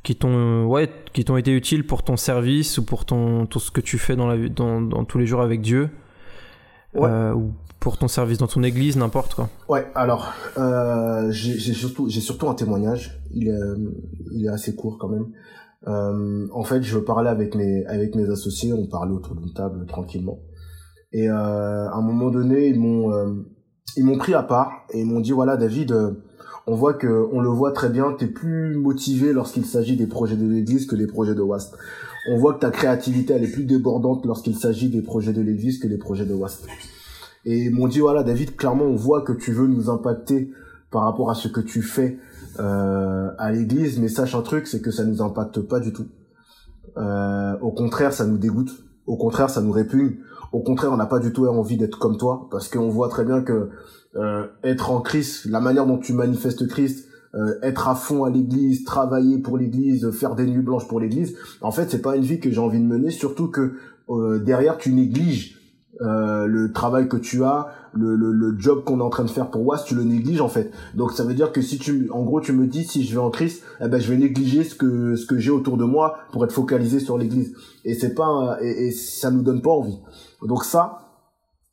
[0.04, 3.72] qui t'ont ouais qui t'ont été utiles pour ton service ou pour ton tout ce
[3.72, 5.90] que tu fais dans la dans, dans tous les jours avec Dieu
[6.96, 9.50] euh, ou pour ton service dans ton église n'importe quoi?
[9.70, 13.22] Ouais alors euh, j'ai surtout j'ai surtout un témoignage.
[13.34, 13.60] Il est
[14.32, 15.28] il est assez court quand même.
[15.88, 18.74] Euh, en fait je parlais avec mes avec mes associés.
[18.74, 20.40] On parlait autour d'une table tranquillement
[21.12, 21.34] et euh,
[21.90, 23.34] à un moment donné ils m'ont euh,
[23.96, 26.12] ils m'ont pris à part et ils m'ont dit voilà David euh,
[26.68, 30.36] on voit que on le voit très bien t'es plus motivé lorsqu'il s'agit des projets
[30.36, 31.76] de l'église que les projets de WAST
[32.30, 35.80] on voit que ta créativité elle est plus débordante lorsqu'il s'agit des projets de l'église
[35.80, 36.68] que les projets de WAST
[37.46, 40.52] et ils m'ont dit voilà David clairement on voit que tu veux nous impacter
[40.92, 42.20] par rapport à ce que tu fais
[42.60, 46.08] euh, à l'église mais sache un truc c'est que ça nous impacte pas du tout.
[46.98, 48.72] Euh, au contraire ça nous dégoûte.
[49.06, 50.18] Au contraire ça nous répugne
[50.52, 53.26] au contraire, on n'a pas du tout envie d'être comme toi, parce qu'on voit très
[53.26, 53.70] bien que
[54.16, 58.30] euh, être en Christ, la manière dont tu manifestes Christ, euh, être à fond à
[58.30, 62.24] l'église, travailler pour l'église, faire des nuits blanches pour l'église, en fait, c'est pas une
[62.24, 63.74] vie que j'ai envie de mener, surtout que
[64.10, 65.58] euh, derrière, tu négliges
[66.02, 69.30] euh, le travail que tu as, le, le, le job qu'on est en train de
[69.30, 70.72] faire pour WAS, tu le négliges en fait.
[70.94, 73.20] Donc ça veut dire que si tu, en gros, tu me dis si je vais
[73.20, 76.18] en Christ, eh ben je vais négliger ce que ce que j'ai autour de moi
[76.32, 77.56] pour être focalisé sur l'Église.
[77.84, 79.98] Et c'est pas et, et ça nous donne pas envie.
[80.44, 81.00] Donc ça,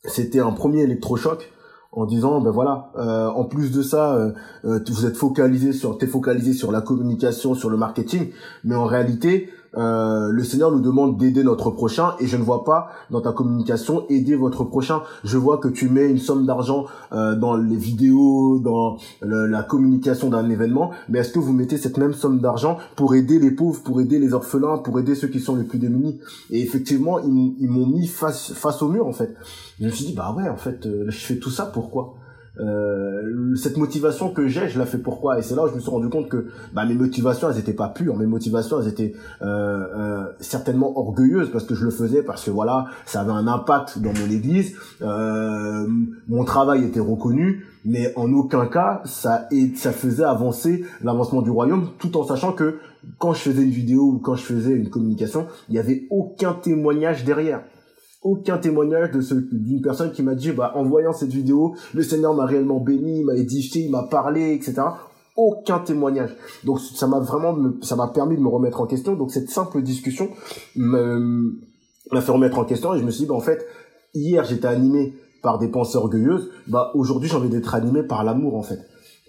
[0.05, 1.51] c'était un premier électrochoc
[1.93, 4.33] en disant ben voilà euh, en plus de ça euh,
[4.65, 8.31] euh, vous êtes focalisé sur t'es focalisé sur la communication sur le marketing
[8.65, 12.65] mais en réalité euh, le Seigneur nous demande d'aider notre prochain et je ne vois
[12.65, 15.03] pas dans ta communication aider votre prochain.
[15.25, 20.29] Je vois que tu mets une somme d'argent euh, dans les vidéos, dans la communication
[20.31, 23.83] d'un événement, mais est-ce que vous mettez cette même somme d'argent pour aider les pauvres,
[23.83, 26.21] pour aider les orphelins, pour aider ceux qui sont les plus démunis?
[26.51, 29.35] Et effectivement, ils, m'ont mis face face au mur en fait.
[29.81, 32.15] Je me suis dit bah ouais en fait, euh, je fais tout ça pourquoi?
[32.61, 35.39] Euh, cette motivation que j'ai, je la fais pourquoi?
[35.39, 37.73] Et c'est là où je me suis rendu compte que bah, mes motivations, elles étaient
[37.73, 38.17] pas pures.
[38.17, 42.51] Mes motivations, elles étaient euh, euh, certainement orgueilleuses parce que je le faisais parce que
[42.51, 44.77] voilà, ça avait un impact dans mon église.
[46.29, 51.91] Mon travail était reconnu, mais en aucun cas ça ça faisait avancer l'avancement du royaume,
[51.99, 52.79] tout en sachant que
[53.19, 56.55] quand je faisais une vidéo ou quand je faisais une communication, il y avait aucun
[56.55, 57.63] témoignage derrière
[58.25, 59.11] aucun témoignage
[59.53, 63.21] d'une personne qui m'a dit bah en voyant cette vidéo le Seigneur m'a réellement béni
[63.21, 64.83] il m'a édifié il m'a parlé etc
[65.37, 66.31] aucun témoignage.
[66.65, 67.57] Donc ça m'a vraiment
[68.09, 69.15] permis de me remettre en question.
[69.15, 70.29] Donc cette simple discussion
[70.77, 73.67] m'a fait remettre en question et je me suis dit bah en fait
[74.15, 76.51] hier j'étais animé par des pensées orgueilleuses.
[76.69, 78.81] Bah aujourd'hui j'ai envie d'être animé par l'amour en fait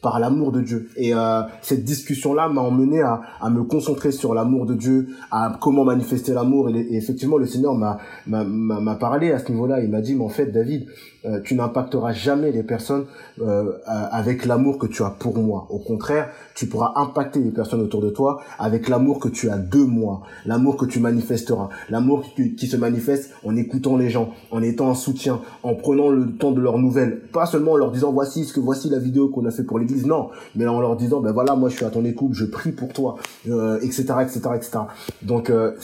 [0.06, 0.88] par l'amour de Dieu.
[0.98, 5.58] Et euh, cette discussion-là m'a emmené à, à, me concentrer sur l'amour de Dieu, à
[5.60, 6.70] comment manifester l'amour.
[6.70, 9.82] Et, effectivement, le Seigneur m'a m'a parlé à ce niveau-là.
[9.82, 10.86] Il m'a dit, mais en fait, David,
[11.26, 13.06] euh, tu n'impacteras jamais les personnes
[13.42, 15.66] euh, avec l'amour que tu as pour moi.
[15.70, 19.58] Au contraire, tu pourras impacter les personnes autour de toi avec l'amour que tu as
[19.58, 24.30] de moi, l'amour que tu manifesteras, l'amour qui, qui, se manifeste en écoutant les gens,
[24.52, 27.92] en étant un soutien, en prenant le temps de leurs nouvelles, pas seulement en leur
[27.92, 30.82] disant voici ce que voici la vidéo qu'on a fait pour l'église, non, mais en
[30.82, 33.16] leur disant ben voilà moi je suis à ton écoute, je prie pour toi,
[33.48, 34.80] euh, etc etc etc.
[35.22, 35.76] Donc euh,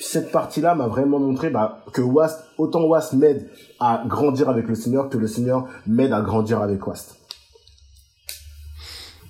[0.00, 4.74] cette partie-là m'a vraiment montré bah, que Wast, autant Wast m'aide à grandir avec le
[4.74, 7.16] Seigneur que le Seigneur m'aide à grandir avec Wast.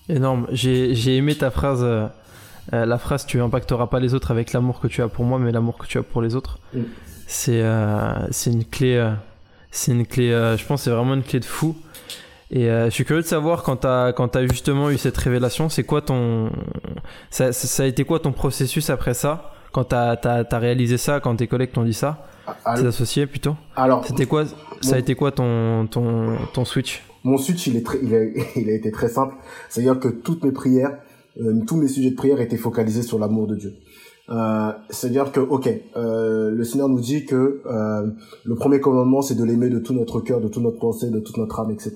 [0.08, 0.46] Énorme.
[0.52, 2.06] J'ai aimé ta phrase, euh,
[2.72, 5.38] euh, la phrase tu impacteras pas les autres avec l'amour que tu as pour moi,
[5.38, 6.58] mais l'amour que tu as pour les autres.
[6.72, 6.80] Mm.
[7.26, 9.12] C'est euh, c'est une clé,
[9.70, 10.30] c'est une clé.
[10.30, 11.76] je pense c'est vraiment une clé de fou.
[12.50, 16.02] Et je suis curieux de savoir quand tu as justement eu cette révélation, c'est quoi
[16.02, 16.50] ton
[17.30, 19.52] ça, ça, a été quoi ton processus après ça?
[19.72, 22.26] Quand tu as, réalisé ça, quand tes collègues t'ont dit ça,
[22.64, 23.54] ah, tes associés plutôt?
[23.76, 24.44] Alors, c'était quoi
[24.80, 27.02] Ça a été quoi ton, ton, ton switch?
[27.22, 28.24] Mon switch, il, est très, il, a,
[28.56, 29.34] il a été très simple.
[29.68, 30.98] C'est-à-dire que toutes mes prières,
[31.40, 33.74] euh, tous mes sujets de prière étaient focalisés sur l'amour de Dieu.
[34.30, 38.06] Euh, c'est-à-dire que, ok, euh, le Seigneur nous dit que euh,
[38.44, 41.18] le premier commandement, c'est de l'aimer de tout notre cœur, de toute notre pensée, de
[41.20, 41.94] toute notre âme, etc.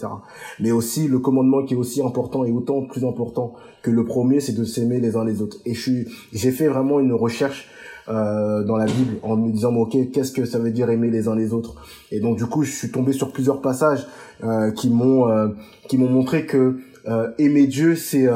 [0.60, 4.40] Mais aussi, le commandement qui est aussi important et autant plus important que le premier,
[4.40, 5.58] c'est de s'aimer les uns les autres.
[5.64, 7.68] Et j'ai fait vraiment une recherche
[8.08, 11.26] euh, dans la Bible en me disant ok qu'est-ce que ça veut dire aimer les
[11.26, 11.76] uns les autres?
[12.10, 14.06] Et donc du coup je suis tombé sur plusieurs passages
[14.42, 15.48] euh, qui m'ont euh,
[15.88, 16.80] qui m'ont montré que
[17.38, 18.26] aimer Dieu c'est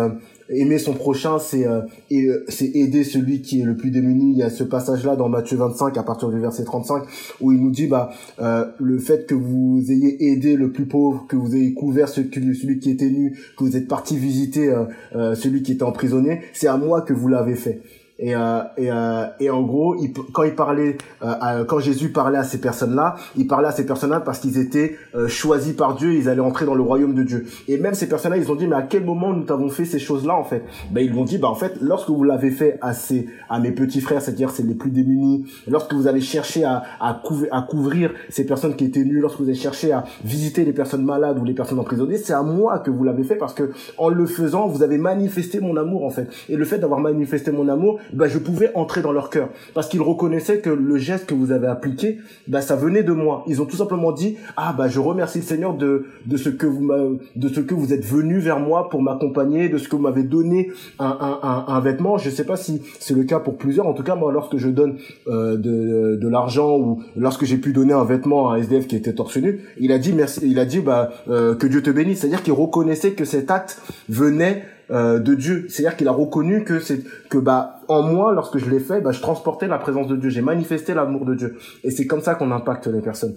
[0.51, 1.83] aimer son prochain, c'est euh,
[2.13, 4.33] euh, c'est aider celui qui est le plus démuni.
[4.33, 7.05] Il y a ce passage-là dans Matthieu 25 à partir du verset 35
[7.41, 11.27] où il nous dit bah euh, le fait que vous ayez aidé le plus pauvre,
[11.29, 14.73] que vous ayez couvert celui, celui qui était nu, que vous êtes parti visiter
[15.13, 17.83] celui qui était emprisonné, c'est à moi que vous l'avez fait.
[18.18, 19.96] Et, euh, et, euh, et en gros,
[20.33, 24.20] quand il parlait, euh, quand Jésus parlait à ces personnes-là, il parlait à ces personnes-là
[24.20, 27.46] parce qu'ils étaient euh, choisis par Dieu, ils allaient entrer dans le royaume de Dieu.
[27.68, 29.98] Et même ces personnes-là, ils ont dit, mais à quel moment nous t'avons fait ces
[29.98, 30.64] choses-là en fait?
[30.90, 33.72] Ben ils vont dit, bah en fait, lorsque vous l'avez fait à ces, à mes
[33.72, 37.62] petits frères, c'est-à-dire c'est les plus démunis, lorsque vous avez cherché à à, couvrir, à
[37.62, 41.38] couvrir ces personnes qui étaient nues, lorsque vous avez cherché à visiter les personnes malades
[41.38, 44.26] ou les personnes emprisonnées, c'est à moi que vous l'avez fait parce que en le
[44.26, 46.28] faisant, vous avez manifesté mon amour en fait.
[46.48, 49.49] Et le fait d'avoir manifesté mon amour, bah, je pouvais entrer dans leur cœur.
[49.75, 53.44] Parce qu'ils reconnaissaient que le geste que vous avez appliqué, bah, ça venait de moi.
[53.47, 56.66] Ils ont tout simplement dit, ah, bah, je remercie le Seigneur de, de ce que
[56.66, 56.88] vous
[57.37, 60.23] de ce que vous êtes venu vers moi pour m'accompagner, de ce que vous m'avez
[60.23, 62.18] donné un, un, un, un, vêtement.
[62.18, 63.87] Je sais pas si c'est le cas pour plusieurs.
[63.87, 67.73] En tout cas, moi, lorsque je donne euh, de, de l'argent ou lorsque j'ai pu
[67.73, 70.59] donner un vêtement à un SDF qui était torse nu, il a dit merci, il
[70.59, 72.21] a dit, bah, euh, que Dieu te bénisse.
[72.21, 75.66] C'est-à-dire qu'il reconnaissait que cet acte venait euh, de Dieu.
[75.68, 79.12] C'est-à-dire qu'il a reconnu que c'est que bah en moi, lorsque je l'ai fait, bah
[79.12, 81.57] je transportais la présence de Dieu, j'ai manifesté l'amour de Dieu.
[81.85, 83.35] Et c'est comme ça qu'on impacte les personnes.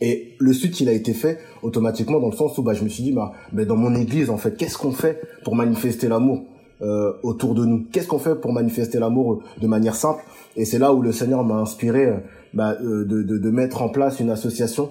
[0.00, 2.88] Et le suite, il a été fait automatiquement dans le sens où bah je me
[2.88, 6.42] suis dit bah mais dans mon église en fait, qu'est-ce qu'on fait pour manifester l'amour
[6.82, 7.86] euh, autour de nous?
[7.92, 10.24] Qu'est-ce qu'on fait pour manifester l'amour de manière simple?
[10.56, 12.16] Et c'est là où le Seigneur m'a inspiré euh,
[12.52, 14.90] bah, de, de, de, mettre en place une association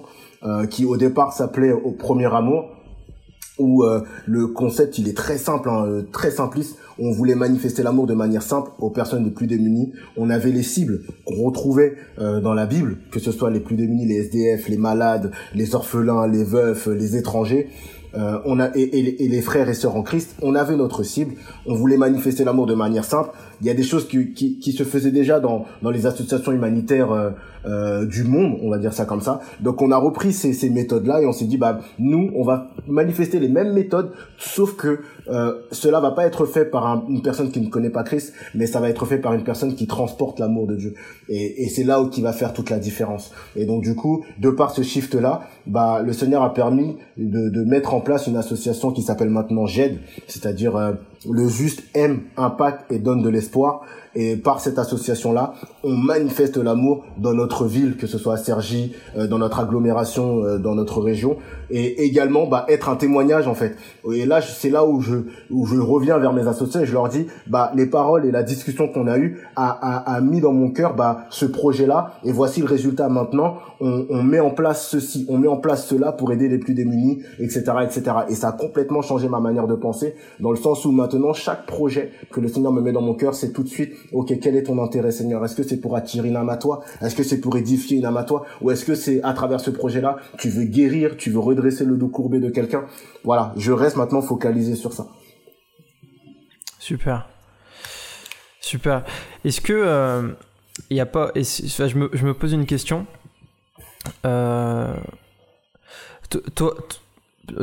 [0.70, 2.70] qui au départ s'appelait Au Premier Amour
[3.60, 6.76] où euh, le concept il est très simple, hein, euh, très simpliste.
[6.98, 9.92] On voulait manifester l'amour de manière simple aux personnes les plus démunies.
[10.16, 13.76] On avait les cibles qu'on retrouvait euh, dans la Bible, que ce soit les plus
[13.76, 17.68] démunis, les SDF, les malades, les orphelins, les veufs, les étrangers.
[18.12, 21.34] on a et, et, les frères et sœurs en Christ, on avait notre cible.
[21.64, 23.30] On voulait manifester l'amour de manière simple.
[23.60, 26.52] Il y a des choses qui, qui, qui se faisaient déjà dans, dans les associations
[26.52, 27.34] humanitaires
[27.66, 29.40] euh, du monde, on va dire ça comme ça.
[29.60, 32.70] Donc on a repris ces, ces méthodes-là et on s'est dit bah nous on va
[32.86, 37.50] manifester les mêmes méthodes, sauf que euh, cela va pas être fait par une personne
[37.50, 40.38] qui ne connaît pas Christ, mais ça va être fait par une personne qui transporte
[40.38, 40.94] l'amour de Dieu.
[41.28, 43.30] Et, et c'est là où qui va faire toute la différence.
[43.56, 47.64] Et donc du coup, de par ce shift-là, bah le Seigneur a permis de, de
[47.64, 50.92] mettre en place une association qui s'appelle maintenant GED, c'est-à-dire euh,
[51.28, 53.82] le juste aime, impacte et donne de l'espoir.
[54.14, 58.92] Et par cette association-là, on manifeste l'amour dans notre ville, que ce soit à Sergi,
[59.16, 61.36] euh, dans notre agglomération, euh, dans notre région,
[61.70, 63.76] et également bah, être un témoignage en fait.
[64.12, 65.16] Et là, c'est là où je
[65.50, 68.42] où je reviens vers mes associés et je leur dis bah les paroles et la
[68.42, 72.14] discussion qu'on a eue a, a, a, mis dans mon cœur bah ce projet-là.
[72.24, 73.58] Et voici le résultat maintenant.
[73.80, 76.74] On, on met en place ceci, on met en place cela pour aider les plus
[76.74, 78.02] démunis, etc., etc.
[78.28, 81.64] Et ça a complètement changé ma manière de penser dans le sens où maintenant chaque
[81.66, 84.56] projet que le Seigneur me met dans mon cœur, c'est tout de suite ok quel
[84.56, 85.44] est ton intérêt Seigneur?
[85.44, 86.82] Est-ce que c'est pour attirer une âme à toi?
[87.00, 88.44] Est-ce que c'est pour édifier une âme à toi?
[88.60, 91.96] Ou est-ce que c'est à travers ce projet-là tu veux guérir, tu veux redresser le
[91.96, 92.84] dos courbé de quelqu'un?
[93.24, 95.08] Voilà, je reste maintenant focalisé sur ça.
[96.78, 97.28] Super.
[98.60, 99.04] Super.
[99.44, 100.28] Est-ce que euh,
[100.90, 103.06] il y a pas je me, je me pose une question.
[104.24, 104.94] Euh,
[106.54, 106.74] toi,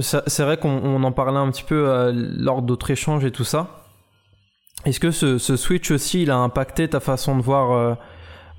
[0.01, 3.86] c'est vrai qu'on en parlait un petit peu euh, lors d'autres échanges et tout ça.
[4.87, 7.93] Est-ce que ce, ce, switch aussi, il a impacté ta façon de voir euh,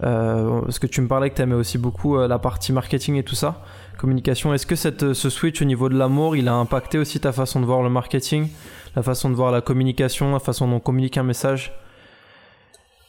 [0.05, 3.15] euh, Parce que tu me parlais que tu aimais aussi beaucoup euh, la partie marketing
[3.15, 3.63] et tout ça,
[3.97, 4.53] communication.
[4.53, 7.61] Est-ce que cette, ce switch au niveau de l'amour, il a impacté aussi ta façon
[7.61, 8.49] de voir le marketing,
[8.95, 11.73] la façon de voir la communication, la façon dont on communique un message?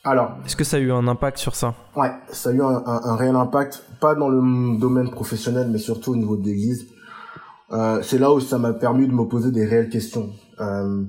[0.05, 1.73] Alors, est-ce que ça a eu un impact sur ça?
[1.97, 5.77] Ouais, ça a eu un, un, un, réel impact, pas dans le domaine professionnel, mais
[5.77, 6.87] surtout au niveau de l'église.
[7.73, 10.29] Euh, c'est là où ça m'a permis de me poser des réelles questions.
[10.61, 11.03] Euh,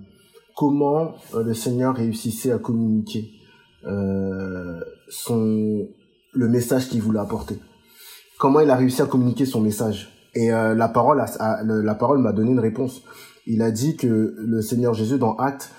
[0.61, 3.31] comment euh, le Seigneur réussissait à communiquer
[3.87, 5.88] euh, son
[6.35, 7.59] le message qu'il voulait apporter
[8.38, 12.61] Comment il a réussi à communiquer son message Et euh, la parole, m'a donné une
[12.61, 13.03] réponse.
[13.46, 15.70] Il a dit que le Seigneur Jésus dans Actes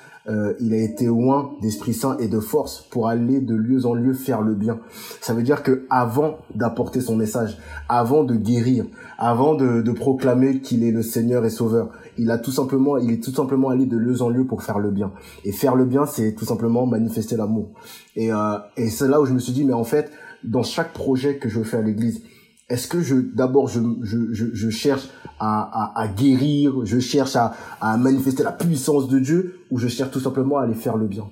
[0.59, 4.13] il a été loin d'Esprit Saint et de force pour aller de lieu en lieu
[4.13, 4.79] faire le bien.
[5.19, 7.57] Ça veut dire que avant d'apporter son message,
[7.89, 8.85] avant de guérir,
[9.17, 13.23] avant de proclamer qu'il est le Seigneur et Sauveur, il a tout simplement, il est
[13.23, 15.11] tout simplement allé de lieu en lieu pour faire le bien.
[15.45, 17.71] Et faire le bien, c'est tout simplement manifester l'amour.
[18.15, 20.11] Et, euh, et c'est là où je me suis dit, mais en fait,
[20.43, 22.23] dans chaque projet que je fais à l'Église,
[22.69, 27.53] est-ce que je d'abord je, je, je, cherche à, à, à, guérir, je cherche à,
[27.81, 31.07] à manifester la puissance de Dieu ou je cherche tout simplement à aller faire le
[31.07, 31.25] bien?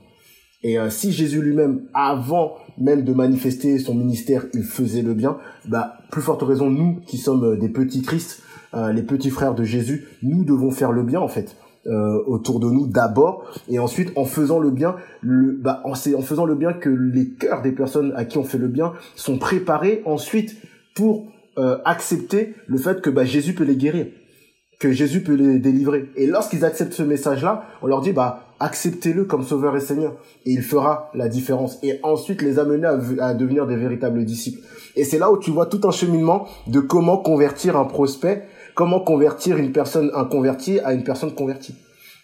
[0.62, 5.38] Et euh, si Jésus lui-même, avant même de manifester son ministère, il faisait le bien,
[5.66, 8.42] bah plus forte raison nous qui sommes euh, des petits Christ,
[8.74, 11.56] euh, les petits frères de Jésus, nous devons faire le bien en fait.
[11.88, 16.22] Euh, autour de nous d'abord et ensuite en faisant le bien le bah en, en
[16.22, 19.38] faisant le bien que les cœurs des personnes à qui on fait le bien sont
[19.38, 20.58] préparés ensuite
[20.94, 21.28] pour
[21.58, 24.08] euh, accepter le fait que bah, Jésus peut les guérir.
[24.80, 26.10] que Jésus peut les délivrer.
[26.16, 30.16] Et lorsqu'ils acceptent ce message-là, on leur dit, bah, acceptez-le comme sauveur et seigneur.
[30.46, 31.80] Et il fera la différence.
[31.84, 34.62] Et ensuite les amener à, à devenir des véritables disciples.
[34.96, 38.46] Et c'est là où tu vois tout un cheminement de comment convertir un prospect,
[38.80, 41.76] comment convertir une personne, un converti à une personne convertie.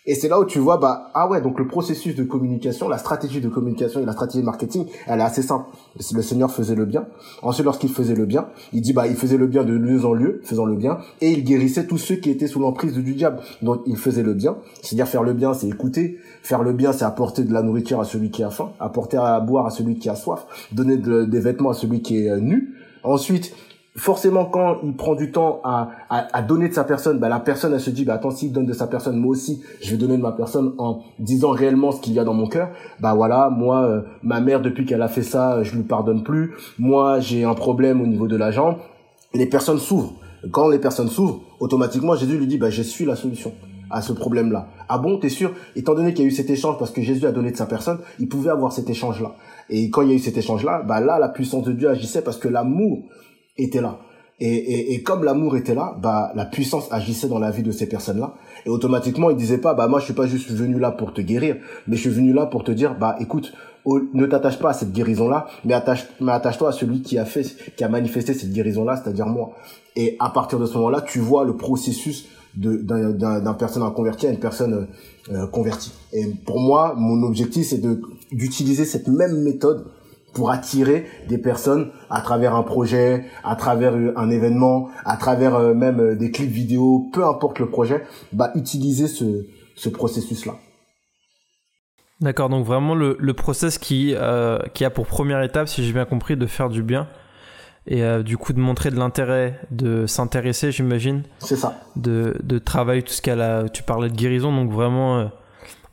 [0.06, 2.98] Et c'est là où tu vois, bah, ah ouais, donc le processus de communication, la
[2.98, 5.66] stratégie de communication et la stratégie de marketing, elle est assez simple.
[6.14, 7.08] Le Seigneur faisait le bien.
[7.42, 10.14] Ensuite, lorsqu'il faisait le bien, il dit, bah, il faisait le bien de lieu en
[10.14, 13.40] lieu, faisant le bien, et il guérissait tous ceux qui étaient sous l'emprise du diable.
[13.62, 14.56] Donc, il faisait le bien.
[14.82, 16.20] C'est-à-dire, faire le bien, c'est écouter.
[16.42, 19.42] Faire le bien, c'est apporter de la nourriture à celui qui a faim, apporter à
[19.42, 22.76] boire à celui qui a soif, donner des vêtements à celui qui est euh, nu.
[23.04, 23.54] Ensuite,
[23.96, 27.74] forcément quand il prend du temps à, à, donner de sa personne, bah, la personne
[27.74, 30.18] elle se dit bah attends s'il donne de sa personne, moi aussi je vais donner
[30.18, 32.70] de ma personne en disant réellement ce qu'il y a dans mon cœur.
[33.00, 36.54] Bah voilà, moi euh, ma mère depuis qu'elle a fait ça, je lui pardonne plus.
[36.78, 38.76] Moi j'ai un problème au niveau de la jambe.
[39.34, 40.14] Les personnes s'ouvrent.
[40.52, 43.54] Quand les personnes s'ouvrent, automatiquement Jésus lui dit bah je suis la solution
[43.90, 44.68] à ce problème-là.
[44.90, 45.54] Ah bon, t'es sûr?
[45.76, 47.66] Étant donné qu'il y a eu cet échange parce que Jésus a donné de sa
[47.66, 49.36] personne, il pouvait avoir cet échange-là.
[49.70, 52.22] Et quand il y a eu cet échange-là, bah là, la puissance de Dieu agissait
[52.22, 53.04] parce que l'amour
[53.58, 54.00] était là.
[54.40, 57.72] Et, et, et comme l'amour était là, bah la puissance agissait dans la vie de
[57.72, 58.34] ces personnes-là.
[58.66, 61.22] Et automatiquement, il disait pas, bah moi je suis pas juste venu là pour te
[61.22, 61.56] guérir,
[61.88, 63.54] mais je suis venu là pour te dire, bah écoute,
[63.86, 67.46] ne t'attache pas à cette guérison-là, mais attache, mais attache-toi à celui qui a fait,
[67.78, 69.52] qui a manifesté cette guérison-là, c'est-à-dire moi.
[69.96, 74.32] Et à partir de ce moment-là, tu vois le processus de d'un personne converti à
[74.32, 74.88] une personne
[75.32, 75.92] euh, convertie.
[76.14, 77.82] Et pour moi, mon objectif, c'est
[78.32, 79.86] d'utiliser cette même méthode
[80.36, 85.56] pour attirer des personnes à travers un projet, à travers euh, un événement, à travers
[85.56, 90.54] euh, même euh, des clips vidéo, peu importe le projet, bah utiliser ce, ce processus-là.
[92.22, 94.16] D'accord, donc vraiment le, le process qui,
[94.74, 97.10] qui a pour première étape, si j'ai bien compris, de faire du bien
[97.88, 101.24] et du coup de montrer de l'intérêt, de s'intéresser, j'imagine.
[101.40, 101.78] C'est ça.
[101.98, 103.68] De, de travailler tout ce qu'elle a.
[103.68, 105.30] Tu parlais de guérison, donc vraiment,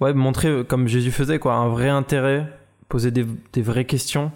[0.00, 2.46] ouais, montrer comme Jésus faisait quoi, un vrai intérêt
[2.92, 3.24] poser des,
[3.54, 4.30] des vraies questions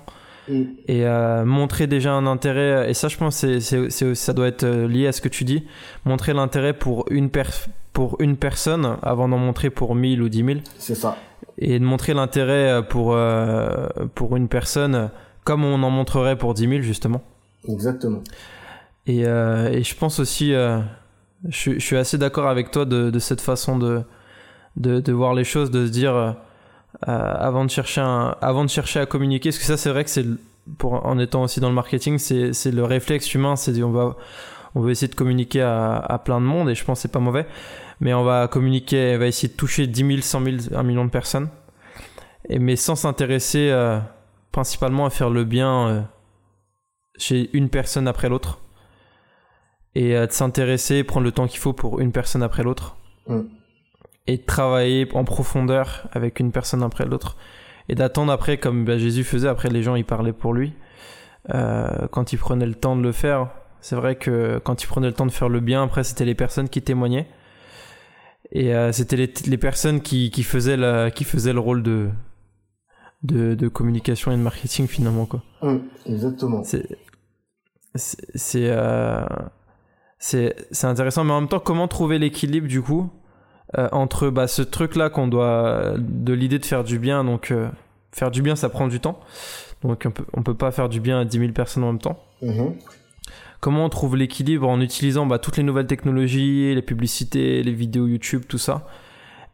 [0.49, 0.63] mm.
[0.89, 2.91] et euh, montrer déjà un intérêt.
[2.91, 5.45] Et ça, je pense, c'est, c'est, ça doit être euh, lié à ce que tu
[5.45, 5.67] dis.
[6.07, 7.31] Montrer l'intérêt pour une,
[7.93, 10.59] pour une personne avant d'en montrer pour 1000 ou 10 000.
[10.79, 11.19] C'est ça.
[11.59, 13.15] Et de montrer l'intérêt euh, pour,
[14.15, 15.11] pour une personne
[15.45, 17.23] comme on en montrerait pour 10 000, justement.
[17.69, 18.23] Exactement.
[19.07, 20.81] Et, et je pense aussi, je,
[21.49, 24.03] je, suis assez d'accord avec toi de, de cette façon de,
[24.77, 26.35] de, de, voir les choses, de se dire
[27.03, 29.51] avant de chercher avant de chercher à communiquer.
[29.51, 30.27] Parce que ça c'est vrai que c'est
[30.79, 34.17] pour en étant aussi dans le marketing c'est le réflexe humain c'est on va
[34.75, 37.47] on veut essayer de communiquer à, plein de monde et je pense c'est pas mauvais.
[38.01, 41.05] Mais on va communiquer on va essayer de toucher 10 000 100 000 1 million
[41.05, 41.49] de personnes.
[42.49, 43.99] Mais sans s'intéresser euh,
[44.53, 46.03] principalement à faire le bien euh,
[47.19, 48.61] chez une personne après l'autre.
[49.95, 52.97] Et de s'intéresser prendre le temps qu'il faut pour une personne après l'autre.
[53.29, 53.56] Mm
[54.27, 57.37] et de travailler en profondeur avec une personne après l'autre
[57.89, 59.49] et d'attendre après comme bah, Jésus faisait.
[59.49, 60.72] Après les gens ils parlaient pour lui.
[61.55, 63.51] Euh, quand il prenait le temps de le faire
[63.81, 66.35] c'est vrai que quand il prenait le temps de faire le bien après c'était les
[66.35, 67.29] personnes qui témoignaient.
[68.53, 72.11] Et euh, c'était les, les, personnes qui, qui faisaient la, qui faisaient le rôle de,
[73.24, 75.43] de, de communication et de marketing finalement quoi.
[75.62, 76.62] Mmh, exactement.
[76.64, 76.87] C'est
[77.95, 79.24] c'est euh,
[80.18, 81.24] c'est intéressant.
[81.24, 83.11] Mais en même temps comment trouver l'équilibre du coup
[83.79, 87.68] euh, entre bah, ce truc-là qu'on doit, de l'idée de faire du bien, donc euh,
[88.12, 89.20] faire du bien, ça prend du temps.
[89.83, 92.01] Donc on peut, on peut pas faire du bien à 10 000 personnes en même
[92.01, 92.18] temps.
[92.43, 92.74] Mhm.
[93.61, 98.07] Comment on trouve l'équilibre en utilisant bah, toutes les nouvelles technologies, les publicités, les vidéos
[98.07, 98.87] YouTube, tout ça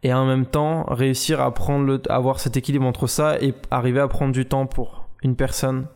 [0.02, 4.00] et en même temps réussir à prendre le, avoir cet équilibre entre ça et arriver
[4.00, 5.86] à prendre du temps pour une personne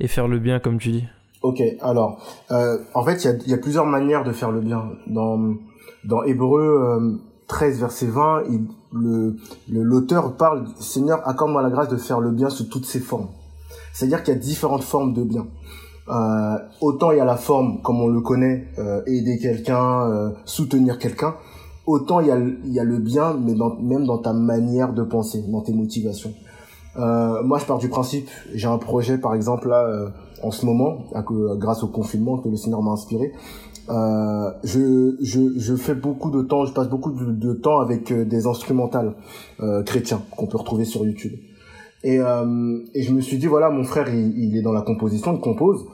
[0.00, 1.04] et faire le bien comme tu dis?
[1.42, 4.60] Ok, alors euh, en fait il y a, y a, plusieurs manières de faire le
[4.60, 4.90] bien.
[5.06, 5.54] Dans
[6.04, 8.42] dans Hébreu 13, verset 20,
[8.92, 9.36] le
[9.68, 13.28] l'auteur parle, Seigneur, accorde-moi la grâce de faire le bien sous toutes ses formes.
[13.92, 15.46] C'est-à-dire qu'il y a différentes formes de bien.
[16.10, 20.30] Euh, autant il y a la forme, comme on le connaît, euh, aider quelqu'un, euh,
[20.44, 21.34] soutenir quelqu'un.
[21.86, 25.72] Autant il y a, le bien, mais même dans ta manière de penser, dans tes
[25.72, 26.34] motivations.
[26.96, 30.10] Moi, je pars du principe, j'ai un projet, par exemple, là,
[30.42, 31.04] en ce moment,
[31.56, 33.32] grâce au confinement que le Seigneur m'a inspiré,
[33.90, 38.24] euh, je, je, je fais beaucoup de temps, je passe beaucoup de, temps avec euh,
[38.24, 39.14] des instrumentales
[39.60, 41.32] euh, chrétiens qu'on peut retrouver sur YouTube.
[42.04, 44.82] Et, euh, et je me suis dit, voilà, mon frère, il, il est dans la
[44.82, 45.86] composition, il compose.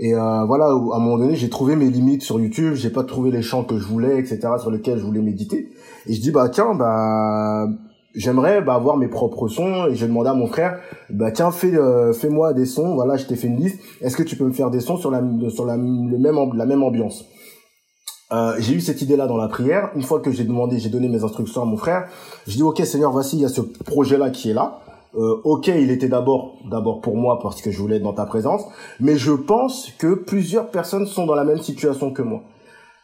[0.00, 3.04] Et euh, voilà, à un moment donné, j'ai trouvé mes limites sur YouTube, j'ai pas
[3.04, 5.70] trouvé les chants que je voulais, etc., sur lesquels je voulais méditer.
[6.06, 7.68] Et je dis, bah tiens, bah
[8.14, 10.78] j'aimerais bah, avoir mes propres sons et j'ai demandé à mon frère
[11.10, 14.22] bah tiens fais euh, fais-moi des sons voilà je t'ai fait une liste est-ce que
[14.22, 15.82] tu peux me faire des sons sur la sur la le
[16.18, 17.26] même la même ambiance?
[18.34, 19.90] Euh, j'ai eu cette idée-là dans la prière.
[19.94, 22.08] Une fois que j'ai demandé, j'ai donné mes instructions à mon frère,
[22.46, 24.80] je dis ok Seigneur, voici il y a ce projet-là qui est là.
[25.16, 28.26] Euh, ok, il était d'abord d'abord pour moi parce que je voulais être dans ta
[28.26, 28.62] présence,
[28.98, 32.42] mais je pense que plusieurs personnes sont dans la même situation que moi.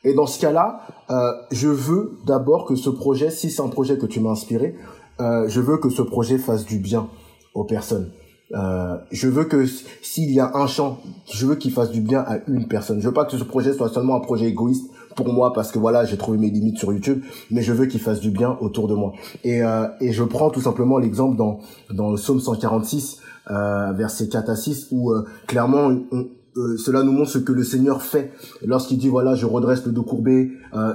[0.02, 3.98] Et dans ce cas-là, euh, je veux d'abord que ce projet, si c'est un projet
[3.98, 4.74] que tu m'as inspiré,
[5.20, 7.10] je veux que ce projet fasse du bien
[7.52, 8.10] aux personnes.
[9.10, 9.66] Je veux que
[10.00, 10.98] s'il y a un champ,
[11.30, 13.02] je veux qu'il fasse du bien à une personne.
[13.02, 14.90] Je veux pas que ce projet soit seulement un projet égoïste
[15.24, 18.00] pour moi parce que voilà, j'ai trouvé mes limites sur YouTube, mais je veux qu'il
[18.00, 19.12] fasse du bien autour de moi.
[19.44, 21.58] Et, euh, je prends tout simplement l'exemple dans
[21.92, 23.18] dans le psaume 146,
[23.50, 25.90] euh, verset 4 à 6, où euh, clairement
[26.84, 28.32] cela nous montre ce que le Seigneur fait.
[28.64, 30.50] Lorsqu'il dit voilà je redresse le dos courbé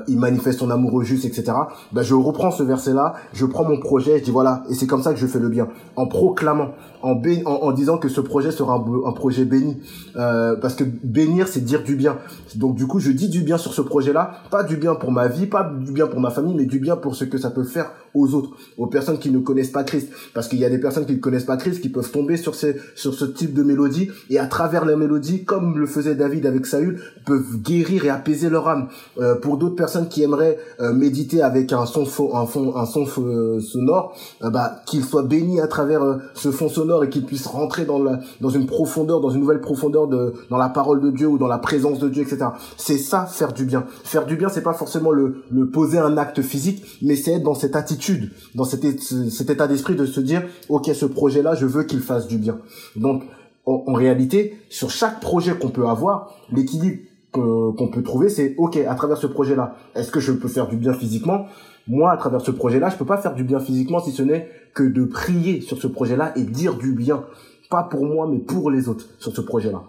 [0.08, 1.54] il manifeste son amour au juste etc
[1.94, 4.86] ben je reprends ce verset là je prends mon projet je dis voilà et c'est
[4.86, 5.70] comme ça que je fais le bien.
[5.96, 6.72] En proclamant
[7.06, 9.78] en, en, disant que ce projet sera un, projet béni.
[10.16, 12.18] Euh, parce que bénir c'est dire du bien.
[12.56, 15.12] Donc du coup je dis du bien sur ce projet là pas du bien pour
[15.12, 17.52] ma vie pas du bien pour ma famille mais du bien pour ce que ça
[17.52, 20.10] peut faire aux autres aux personnes qui ne connaissent pas Christ.
[20.34, 22.56] Parce qu'il y a des personnes qui ne connaissent pas Christ qui peuvent tomber sur
[22.56, 26.46] ces sur ce type de mélodie et à travers les mélodies comme le faisait David
[26.46, 28.88] avec Saül, peuvent guérir et apaiser leur âme.
[29.20, 32.86] Euh, pour d'autres personnes qui aimeraient euh, méditer avec un son faux, un fond, un
[32.86, 37.48] son euh, sonore, bah qu'ils soient bénis à travers ce fond sonore et qu'ils puissent
[37.48, 41.12] rentrer dans la, dans une profondeur, dans une nouvelle profondeur de, dans la parole de
[41.12, 42.48] Dieu ou dans la présence de Dieu, etc.
[42.78, 43.86] C'est ça faire du bien.
[44.04, 47.54] Faire du bien, c'est pas forcément le, poser un acte physique, mais c'est être dans
[47.54, 52.00] cette attitude, dans cet, état d'esprit de se dire, ok, ce projet-là, je veux qu'il
[52.00, 52.58] fasse du bien.
[52.96, 53.24] Donc
[53.66, 57.00] en, réalité, sur chaque projet qu'on peut avoir, l'équilibre
[57.32, 60.78] qu'on peut trouver, c'est ok, à travers ce projet-là, est-ce que je peux faire du
[60.78, 61.48] bien physiquement?
[61.88, 64.50] Moi, à travers ce projet-là, je peux pas faire du bien physiquement si ce n'est
[64.76, 67.26] que de prier sur ce projet-là et dire du bien,
[67.72, 69.84] pas pour moi, mais pour les autres sur ce projet-là.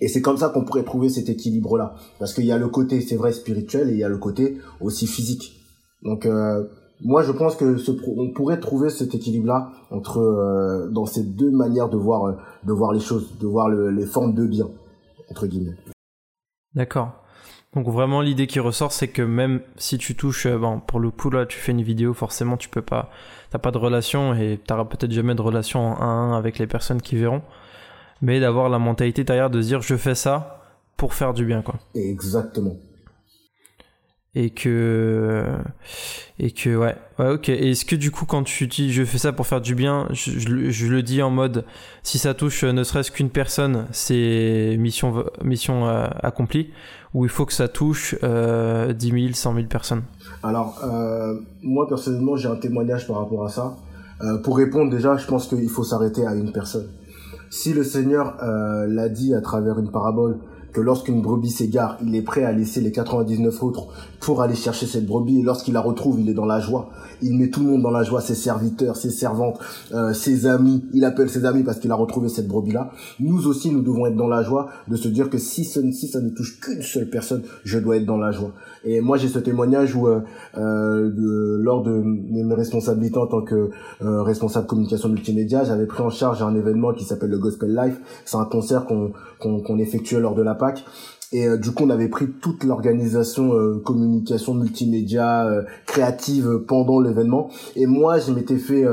[0.00, 3.00] Et c'est comme ça qu'on pourrait trouver cet équilibre-là, parce qu'il y a le côté,
[3.00, 5.56] c'est vrai, spirituel et il y a le côté aussi physique.
[6.02, 6.64] Donc euh,
[7.00, 11.22] moi je pense que ce, on pourrait trouver cet équilibre là entre euh, dans ces
[11.22, 12.32] deux manières de voir euh,
[12.64, 14.68] de voir les choses de voir les formes de bien
[15.30, 15.76] entre guillemets
[16.74, 17.22] d'accord
[17.76, 21.10] donc vraiment l'idée qui ressort c'est que même si tu touches euh, bon pour le
[21.12, 23.10] coup là tu fais une vidéo forcément tu peux pas
[23.50, 26.58] t'as pas de relation et t'auras peut-être jamais de relation en 1 à 1 avec
[26.58, 27.42] les personnes qui verront.
[28.22, 30.62] Mais d'avoir la mentalité derrière de dire je fais ça
[30.96, 31.74] pour faire du bien quoi.
[31.94, 32.76] Exactement
[34.36, 35.44] et que
[36.38, 36.94] et que ouais.
[37.18, 37.48] Ouais ok.
[37.48, 40.38] Est-ce que du coup quand tu dis je fais ça pour faire du bien je,
[40.38, 41.64] je, le dis en mode
[42.02, 46.70] si ça touche ne serait-ce qu'une personne c'est mission mission euh, accomplie
[47.14, 50.02] ou il faut que ça touche euh, 10 000 100 000 personnes?
[50.42, 53.76] Alors euh, moi personnellement j'ai un témoignage par rapport à ça.
[54.22, 56.88] Euh, pour répondre déjà je pense qu'il faut s'arrêter à une personne.
[57.48, 60.36] Si le Seigneur euh, l'a dit à travers une parabole
[60.76, 63.86] que lorsqu'une brebis s'égare, il est prêt à laisser les 99 autres
[64.20, 65.40] pour aller chercher cette brebis.
[65.40, 66.90] Et lorsqu'il la retrouve, il est dans la joie.
[67.22, 69.58] Il met tout le monde dans la joie, ses serviteurs, ses servantes,
[69.94, 70.84] euh, ses amis.
[70.92, 72.90] Il appelle ses amis parce qu'il a retrouvé cette brebis-là.
[73.20, 76.28] Nous aussi, nous devons être dans la joie de se dire que si, ça ne
[76.28, 78.52] touche qu'une seule personne, je dois être dans la joie.
[78.86, 80.20] Et moi, j'ai ce témoignage où, euh,
[80.56, 83.70] euh lors de mes responsabilités en tant que
[84.02, 88.00] euh, responsable communication multimédia, j'avais pris en charge un événement qui s'appelle le Gospel Life.
[88.24, 90.84] C'est un concert qu'on qu'on effectuait lors de la PAC
[91.32, 97.00] et euh, du coup, on avait pris toute l'organisation euh, communication multimédia euh, créative pendant
[97.00, 97.50] l'événement.
[97.74, 98.84] Et moi, je m'étais fait,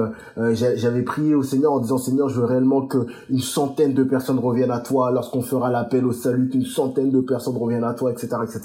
[0.53, 4.39] j'avais prié au Seigneur en disant Seigneur, je veux réellement que une centaine de personnes
[4.39, 8.11] reviennent à toi lorsqu'on fera l'appel au salut, qu'une centaine de personnes reviennent à toi,
[8.11, 8.61] etc., etc.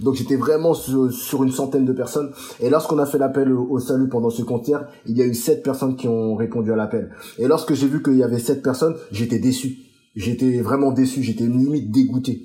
[0.00, 2.30] Donc j'étais vraiment sur, une centaine de personnes.
[2.60, 5.62] Et lorsqu'on a fait l'appel au, salut pendant ce concert, il y a eu sept
[5.62, 7.10] personnes qui ont répondu à l'appel.
[7.38, 9.78] Et lorsque j'ai vu qu'il y avait sept personnes, j'étais déçu.
[10.14, 11.22] J'étais vraiment déçu.
[11.22, 12.42] J'étais limite dégoûté.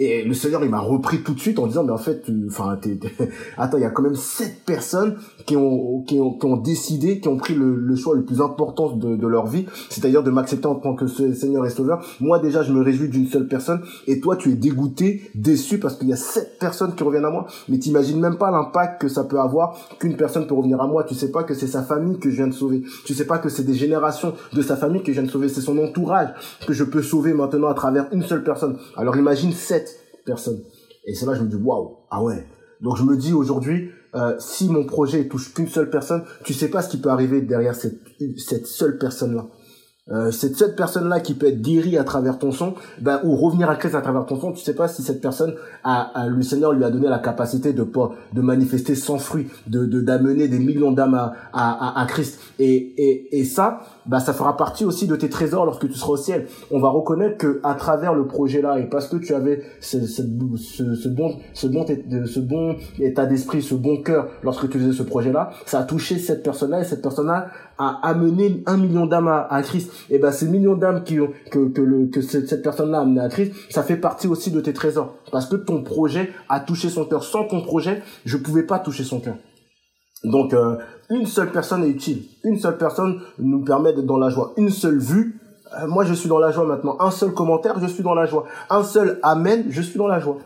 [0.00, 2.78] Et le Seigneur, il m'a repris tout de suite en disant, mais en fait, enfin,
[3.58, 7.18] attends, il y a quand même sept personnes qui ont, qui ont, qui ont décidé,
[7.18, 10.30] qui ont pris le, le choix le plus important de, de leur vie, c'est-à-dire de
[10.30, 12.04] m'accepter en tant que Seigneur et Sauveur.
[12.20, 15.96] Moi, déjà, je me réjouis d'une seule personne, et toi, tu es dégoûté, déçu, parce
[15.96, 17.46] qu'il y a sept personnes qui reviennent à moi.
[17.68, 21.02] Mais t'imagines même pas l'impact que ça peut avoir qu'une personne peut revenir à moi.
[21.02, 22.84] Tu sais pas que c'est sa famille que je viens de sauver.
[23.04, 25.48] Tu sais pas que c'est des générations de sa famille que je viens de sauver.
[25.48, 26.28] C'est son entourage
[26.66, 28.76] que je peux sauver maintenant à travers une seule personne.
[28.96, 29.87] Alors imagine sept
[31.04, 32.46] Et c'est là je me dis, waouh, ah ouais.
[32.80, 36.68] Donc je me dis aujourd'hui, euh, si mon projet touche qu'une seule personne, tu sais
[36.68, 38.00] pas ce qui peut arriver derrière cette,
[38.38, 39.48] cette seule personne-là.
[40.10, 43.68] Euh, c'est cette personne-là qui peut être guérie à travers ton son, ben, ou revenir
[43.68, 44.52] à Christ à travers ton son.
[44.52, 45.54] Tu sais pas si cette personne
[45.84, 47.86] a, le Seigneur lui a donné la capacité de
[48.32, 52.38] de manifester sans fruit, de d'amener des millions d'âmes à, à, à, Christ.
[52.58, 56.12] Et, et, et ça, bah ça fera partie aussi de tes trésors lorsque tu seras
[56.12, 56.46] au ciel.
[56.70, 60.00] On va reconnaître que à travers le projet là et parce que tu avais ce,
[60.06, 61.86] ce, ce, bon ce bon
[62.24, 65.82] ce bon état d'esprit, ce bon cœur lorsque tu faisais ce projet là, ça a
[65.82, 67.48] touché cette personne là et cette personne là
[67.78, 69.92] a amené un million d'âmes à, Christ.
[70.10, 71.16] Et ben ces millions d'âmes qui
[71.50, 74.50] que que le que cette, personne là a amené à Christ, ça fait partie aussi
[74.50, 77.22] de tes trésors parce que ton projet a touché son cœur.
[77.22, 79.36] Sans ton projet, je pouvais pas toucher son cœur.
[80.24, 80.76] Donc, euh,
[81.10, 82.24] une seule personne est utile.
[82.44, 84.52] Une seule personne nous permet d'être dans la joie.
[84.56, 85.40] Une seule vue,
[85.80, 86.96] euh, moi je suis dans la joie maintenant.
[87.00, 88.44] Un seul commentaire, je suis dans la joie.
[88.68, 90.38] Un seul amen, je suis dans la joie.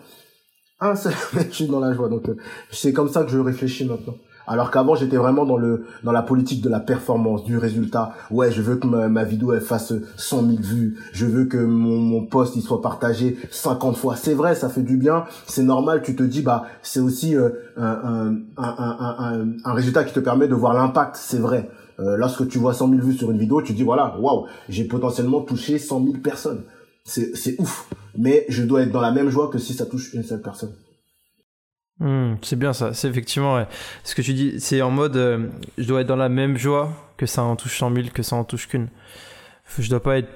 [0.80, 2.08] Un seul je suis dans la joie.
[2.08, 2.36] Donc, euh,
[2.70, 4.14] c'est comme ça que je réfléchis maintenant.
[4.46, 8.12] Alors qu'avant, j'étais vraiment dans le dans la politique de la performance, du résultat.
[8.30, 10.98] Ouais, je veux que ma, vidéo elle fasse 100 000 vues.
[11.12, 14.16] Je veux que mon, mon post il soit partagé 50 fois.
[14.16, 15.24] C'est vrai, ça fait du bien.
[15.46, 16.02] C'est normal.
[16.02, 20.48] Tu te dis bah c'est aussi euh, un, un, un, un, résultat qui te permet
[20.48, 21.16] de voir l'impact.
[21.16, 21.70] C'est vrai.
[22.00, 24.84] Euh, lorsque tu vois 100 000 vues sur une vidéo, tu dis voilà, waouh, j'ai
[24.84, 26.62] potentiellement touché 100 000 personnes.
[27.04, 27.88] C'est ouf.
[28.16, 30.72] Mais je dois être dans la même joie que si ça touche une seule personne.
[32.02, 33.64] Hmm, c'est bien ça, c'est effectivement
[34.02, 35.46] ce que tu dis, c'est en mode euh,
[35.78, 38.34] je dois être dans la même joie que ça en touche 100 000, que ça
[38.34, 38.88] en touche qu'une.
[39.78, 40.28] Je dois pas être.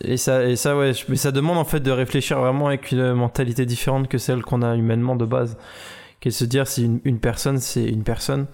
[0.00, 3.12] Et ça, et ça, ouais, mais ça demande en fait de réfléchir vraiment avec une
[3.12, 5.58] mentalité différente que celle qu'on a humainement de base.
[6.20, 8.46] Qui est de se dire si une, personne, c'est une personne.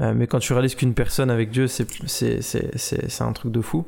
[0.00, 3.84] Euh, mais quand tu réalises qu'une personne avec Dieu, c'est, un truc de fou.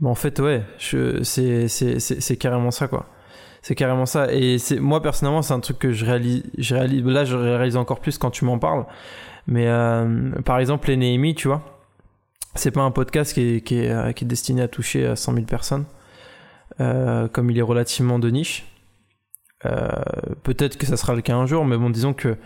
[0.00, 3.08] Mais en fait, ouais, c'est carrément ça, quoi.
[3.62, 4.32] C'est carrément ça.
[4.32, 6.74] Et c'est moi personnellement, c'est un truc que je réalise, je.
[6.74, 8.86] Là, je réalise encore plus quand tu m'en parles.
[9.46, 11.62] Mais euh, par exemple, les tu vois,
[12.54, 15.84] c'est pas un podcast qui est, euh, destiné à toucher 100 000 personnes,
[16.80, 18.66] euh, comme il est relativement de niche.
[19.66, 19.88] Euh,
[20.42, 22.36] peut-être que ça sera le cas un jour, mais bon, disons que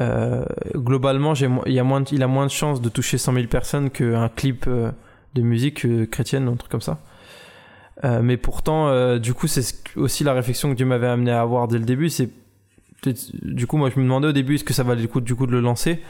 [0.00, 5.42] euh, globalement, il, a moins de, chances de toucher 100 000 personnes qu'un clip de
[5.42, 6.98] musique chrétienne un truc comme ça.
[8.02, 9.62] Euh, mais pourtant, euh, du coup, c'est
[9.96, 12.08] aussi la réflexion que Dieu m'avait amené à avoir dès le début.
[12.08, 12.30] C'est
[13.42, 15.34] du coup, moi, je me demandais au début est-ce que ça valait le coup du
[15.34, 16.00] coup de le lancer?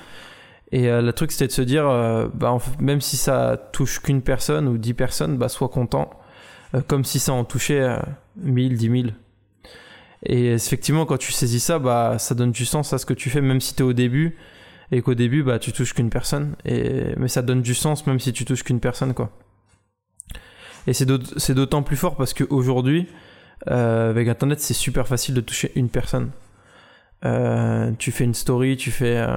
[0.70, 1.85] Et euh, le truc, c'était de se dire,
[2.35, 6.11] bah, même si ça touche qu'une personne ou dix personnes, bah, sois content,
[6.87, 7.99] comme si ça en touchait
[8.37, 9.14] mille, dix mille.
[10.24, 13.28] Et effectivement, quand tu saisis ça, bah, ça donne du sens à ce que tu
[13.28, 14.37] fais, même si tu es au début,
[14.91, 16.57] et qu'au début, bah, tu touches qu'une personne.
[16.64, 17.14] Et...
[17.16, 19.30] Mais ça donne du sens, même si tu touches qu'une personne, quoi.
[20.87, 23.09] Et c'est d'autant plus fort parce qu'aujourd'hui,
[23.70, 26.30] euh, avec Internet, c'est super facile de toucher une personne.
[27.24, 29.35] Euh, tu fais une story, tu fais, euh,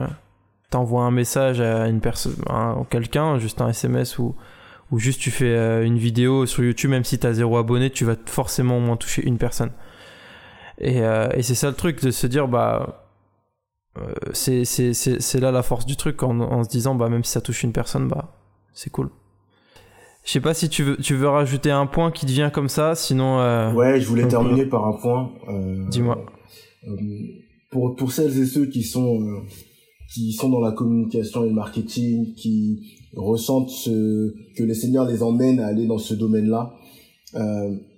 [0.70, 2.36] t'envoies un message à une personne,
[2.90, 4.36] quelqu'un, juste un SMS ou,
[4.96, 8.16] juste tu fais euh, une vidéo sur YouTube, même si t'as zéro abonné, tu vas
[8.26, 9.72] forcément au moins toucher une personne.
[10.80, 13.08] Et, et c'est ça le truc de se dire, bah,
[14.34, 17.64] c'est là la force du truc en, en se disant, bah, même si ça touche
[17.64, 18.34] une personne, bah,
[18.74, 19.10] c'est cool.
[20.28, 22.96] Je sais pas si tu veux, tu veux rajouter un point qui devient comme ça,
[22.96, 23.40] sinon.
[23.40, 25.32] Euh, ouais, je voulais terminer par un point.
[25.48, 26.26] Euh, Dis-moi.
[26.86, 26.96] Euh,
[27.72, 29.22] pour pour celles et ceux qui sont
[30.14, 35.24] qui sont dans la communication et le marketing, qui ressentent ce, que le Seigneur les
[35.24, 36.74] emmène à aller dans ce domaine-là,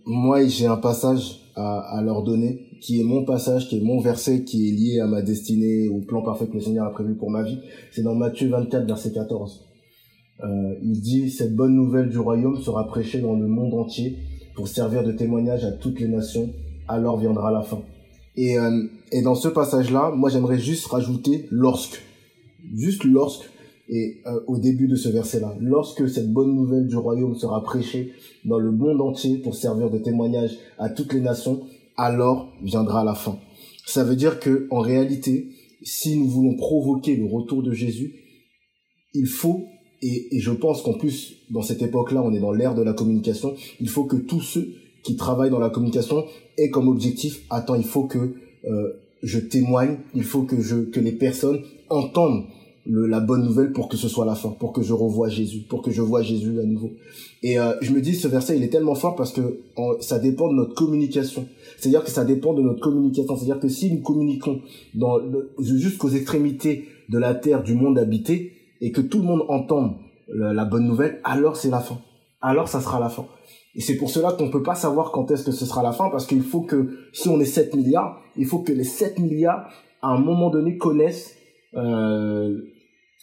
[0.05, 3.99] moi j'ai un passage à, à leur donner qui est mon passage, qui est mon
[3.99, 7.15] verset, qui est lié à ma destinée, au plan parfait que le Seigneur a prévu
[7.15, 7.57] pour ma vie.
[7.91, 9.68] C'est dans Matthieu 24, verset 14.
[10.43, 14.17] Euh, il dit cette bonne nouvelle du royaume sera prêchée dans le monde entier
[14.55, 16.49] pour servir de témoignage à toutes les nations.
[16.87, 17.81] Alors viendra la fin.
[18.35, 22.01] Et, euh, et dans ce passage-là, moi j'aimerais juste rajouter lorsque,
[22.73, 23.49] juste lorsque,
[23.89, 28.13] et euh, au début de ce verset-là, lorsque cette bonne nouvelle du royaume sera prêchée
[28.45, 31.61] dans le monde entier pour servir de témoignage à toutes les nations,
[31.97, 33.39] alors viendra la fin.
[33.85, 35.49] Ça veut dire que en réalité,
[35.81, 38.13] si nous voulons provoquer le retour de Jésus,
[39.13, 39.65] il faut
[40.01, 42.93] et, et je pense qu'en plus, dans cette époque-là, on est dans l'ère de la
[42.93, 43.53] communication.
[43.79, 44.73] Il faut que tous ceux
[45.03, 46.25] qui travaillent dans la communication
[46.57, 48.35] aient comme objectif, attends, il faut que
[48.65, 48.93] euh,
[49.23, 52.45] je témoigne, il faut que je que les personnes entendent
[52.85, 55.59] le, la bonne nouvelle pour que ce soit la fin, pour que je revoie Jésus,
[55.69, 56.91] pour que je vois Jésus à nouveau.
[57.43, 59.61] Et euh, je me dis, ce verset, il est tellement fort parce que
[60.01, 61.45] ça dépend de notre communication.
[61.77, 63.35] C'est-à-dire que ça dépend de notre communication.
[63.35, 64.61] C'est-à-dire que si nous communiquons
[65.59, 69.95] jusqu'aux extrémités de la terre, du monde habité, et que tout le monde entende
[70.27, 71.99] la bonne nouvelle, alors c'est la fin.
[72.41, 73.25] Alors ça sera la fin.
[73.75, 76.09] Et c'est pour cela qu'on peut pas savoir quand est-ce que ce sera la fin,
[76.09, 79.69] parce qu'il faut que, si on est 7 milliards, il faut que les 7 milliards,
[80.01, 81.35] à un moment donné, connaissent,
[81.75, 82.57] euh,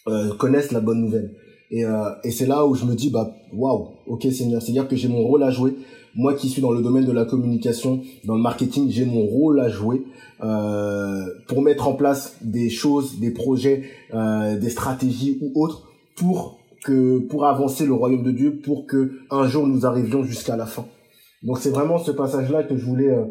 [0.08, 1.34] euh, connaissent la bonne nouvelle.
[1.70, 4.94] Et, euh, et c'est là où je me dis, bah, waouh, ok Seigneur, c'est-à-dire que
[4.94, 5.74] j'ai mon rôle à jouer.
[6.16, 9.60] Moi qui suis dans le domaine de la communication, dans le marketing, j'ai mon rôle
[9.60, 10.02] à jouer
[10.42, 16.58] euh, pour mettre en place des choses, des projets, euh, des stratégies ou autres pour
[16.84, 20.66] que pour avancer le royaume de Dieu, pour que un jour nous arrivions jusqu'à la
[20.66, 20.86] fin.
[21.42, 23.24] Donc c'est vraiment ce passage-là que je voulais euh,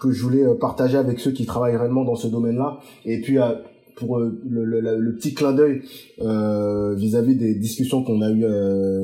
[0.00, 2.78] que je voulais euh, partager avec ceux qui travaillent réellement dans ce domaine-là.
[3.04, 3.54] Et puis euh,
[4.00, 5.82] pour le, le, le, petit clin d'œil
[6.18, 8.44] vis-à-vis des discussions qu'on a eu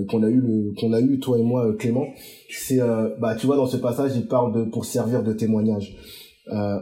[0.06, 2.06] qu'on a eu qu'on a eu toi et moi Clément,
[2.50, 2.80] c'est
[3.20, 5.96] bah tu vois dans ce passage il parle de pour servir de témoignage.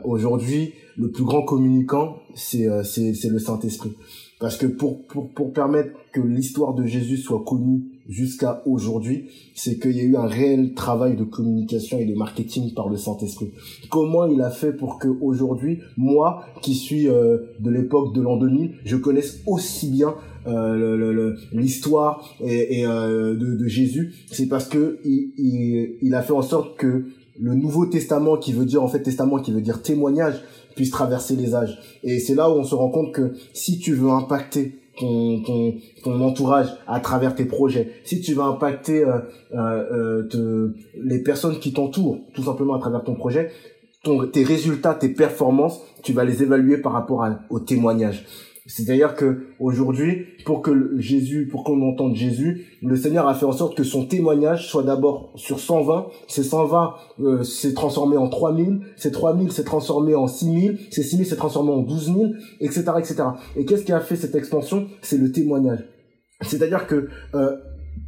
[0.05, 3.93] Aujourd'hui le plus grand communicant c'est c'est c'est le Saint Esprit.
[4.41, 9.79] Parce que pour, pour, pour permettre que l'histoire de Jésus soit connue jusqu'à aujourd'hui, c'est
[9.79, 13.51] qu'il y a eu un réel travail de communication et de marketing par le Saint-Esprit.
[13.91, 18.37] Comment il a fait pour que aujourd'hui, moi, qui suis euh, de l'époque de l'an
[18.37, 20.15] 2000, je connaisse aussi bien
[20.47, 26.35] euh, l'histoire et, euh, de, de, Jésus, c'est parce que il, il, il a fait
[26.35, 27.07] en sorte que
[27.41, 30.43] le Nouveau Testament, qui veut dire en fait testament, qui veut dire témoignage,
[30.77, 31.79] puisse traverser les âges.
[32.03, 35.75] Et c'est là où on se rend compte que si tu veux impacter ton, ton,
[36.03, 39.19] ton entourage à travers tes projets, si tu veux impacter euh,
[39.55, 43.51] euh, euh les personnes qui t'entourent, tout simplement à travers ton projet,
[44.03, 48.25] ton, tes résultats, tes performances, tu vas les évaluer par rapport à, au témoignage.
[48.67, 53.53] C'est-à-dire que aujourd'hui, pour que Jésus, pour qu'on entende Jésus, le Seigneur a fait en
[53.53, 56.07] sorte que son témoignage soit d'abord sur 120.
[56.29, 61.27] Ces 120 euh, s'est transformé en 3000, ces 3000 s'est transformé en 6000, ces 6000
[61.27, 63.17] s'est transformé en 12000, etc., etc.
[63.57, 64.87] Et qu'est-ce qui a fait cette expansion?
[65.03, 65.85] C'est le témoignage.
[66.41, 67.57] C'est-à-dire que euh,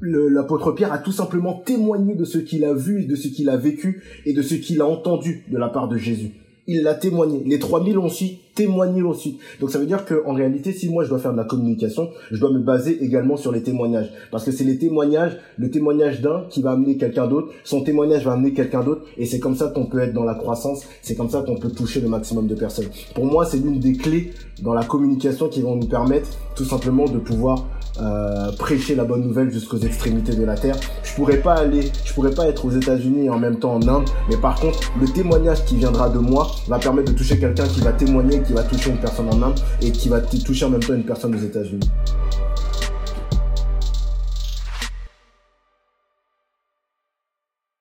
[0.00, 3.58] l'apôtre Pierre a tout simplement témoigné de ce qu'il a vu, de ce qu'il a
[3.58, 6.32] vécu et de ce qu'il a entendu de la part de Jésus
[6.66, 7.42] il l'a témoigné.
[7.44, 9.38] Les 3000 ont aussi témoigné aussi.
[9.60, 12.08] Donc ça veut dire que en réalité, si moi je dois faire de la communication,
[12.30, 14.10] je dois me baser également sur les témoignages.
[14.30, 18.24] Parce que c'est les témoignages, le témoignage d'un qui va amener quelqu'un d'autre, son témoignage
[18.24, 21.14] va amener quelqu'un d'autre, et c'est comme ça qu'on peut être dans la croissance, c'est
[21.14, 22.88] comme ça qu'on peut toucher le maximum de personnes.
[23.14, 27.04] Pour moi, c'est l'une des clés dans la communication qui vont nous permettre tout simplement
[27.04, 27.66] de pouvoir
[28.00, 30.76] euh, prêcher la bonne nouvelle jusqu'aux extrémités de la terre.
[31.02, 33.88] Je pourrais pas aller, je pourrais pas être aux États-Unis et en même temps en
[33.88, 37.66] Inde, mais par contre, le témoignage qui viendra de moi va permettre de toucher quelqu'un
[37.66, 40.70] qui va témoigner, qui va toucher une personne en Inde et qui va toucher en
[40.70, 41.90] même temps une personne aux États-Unis.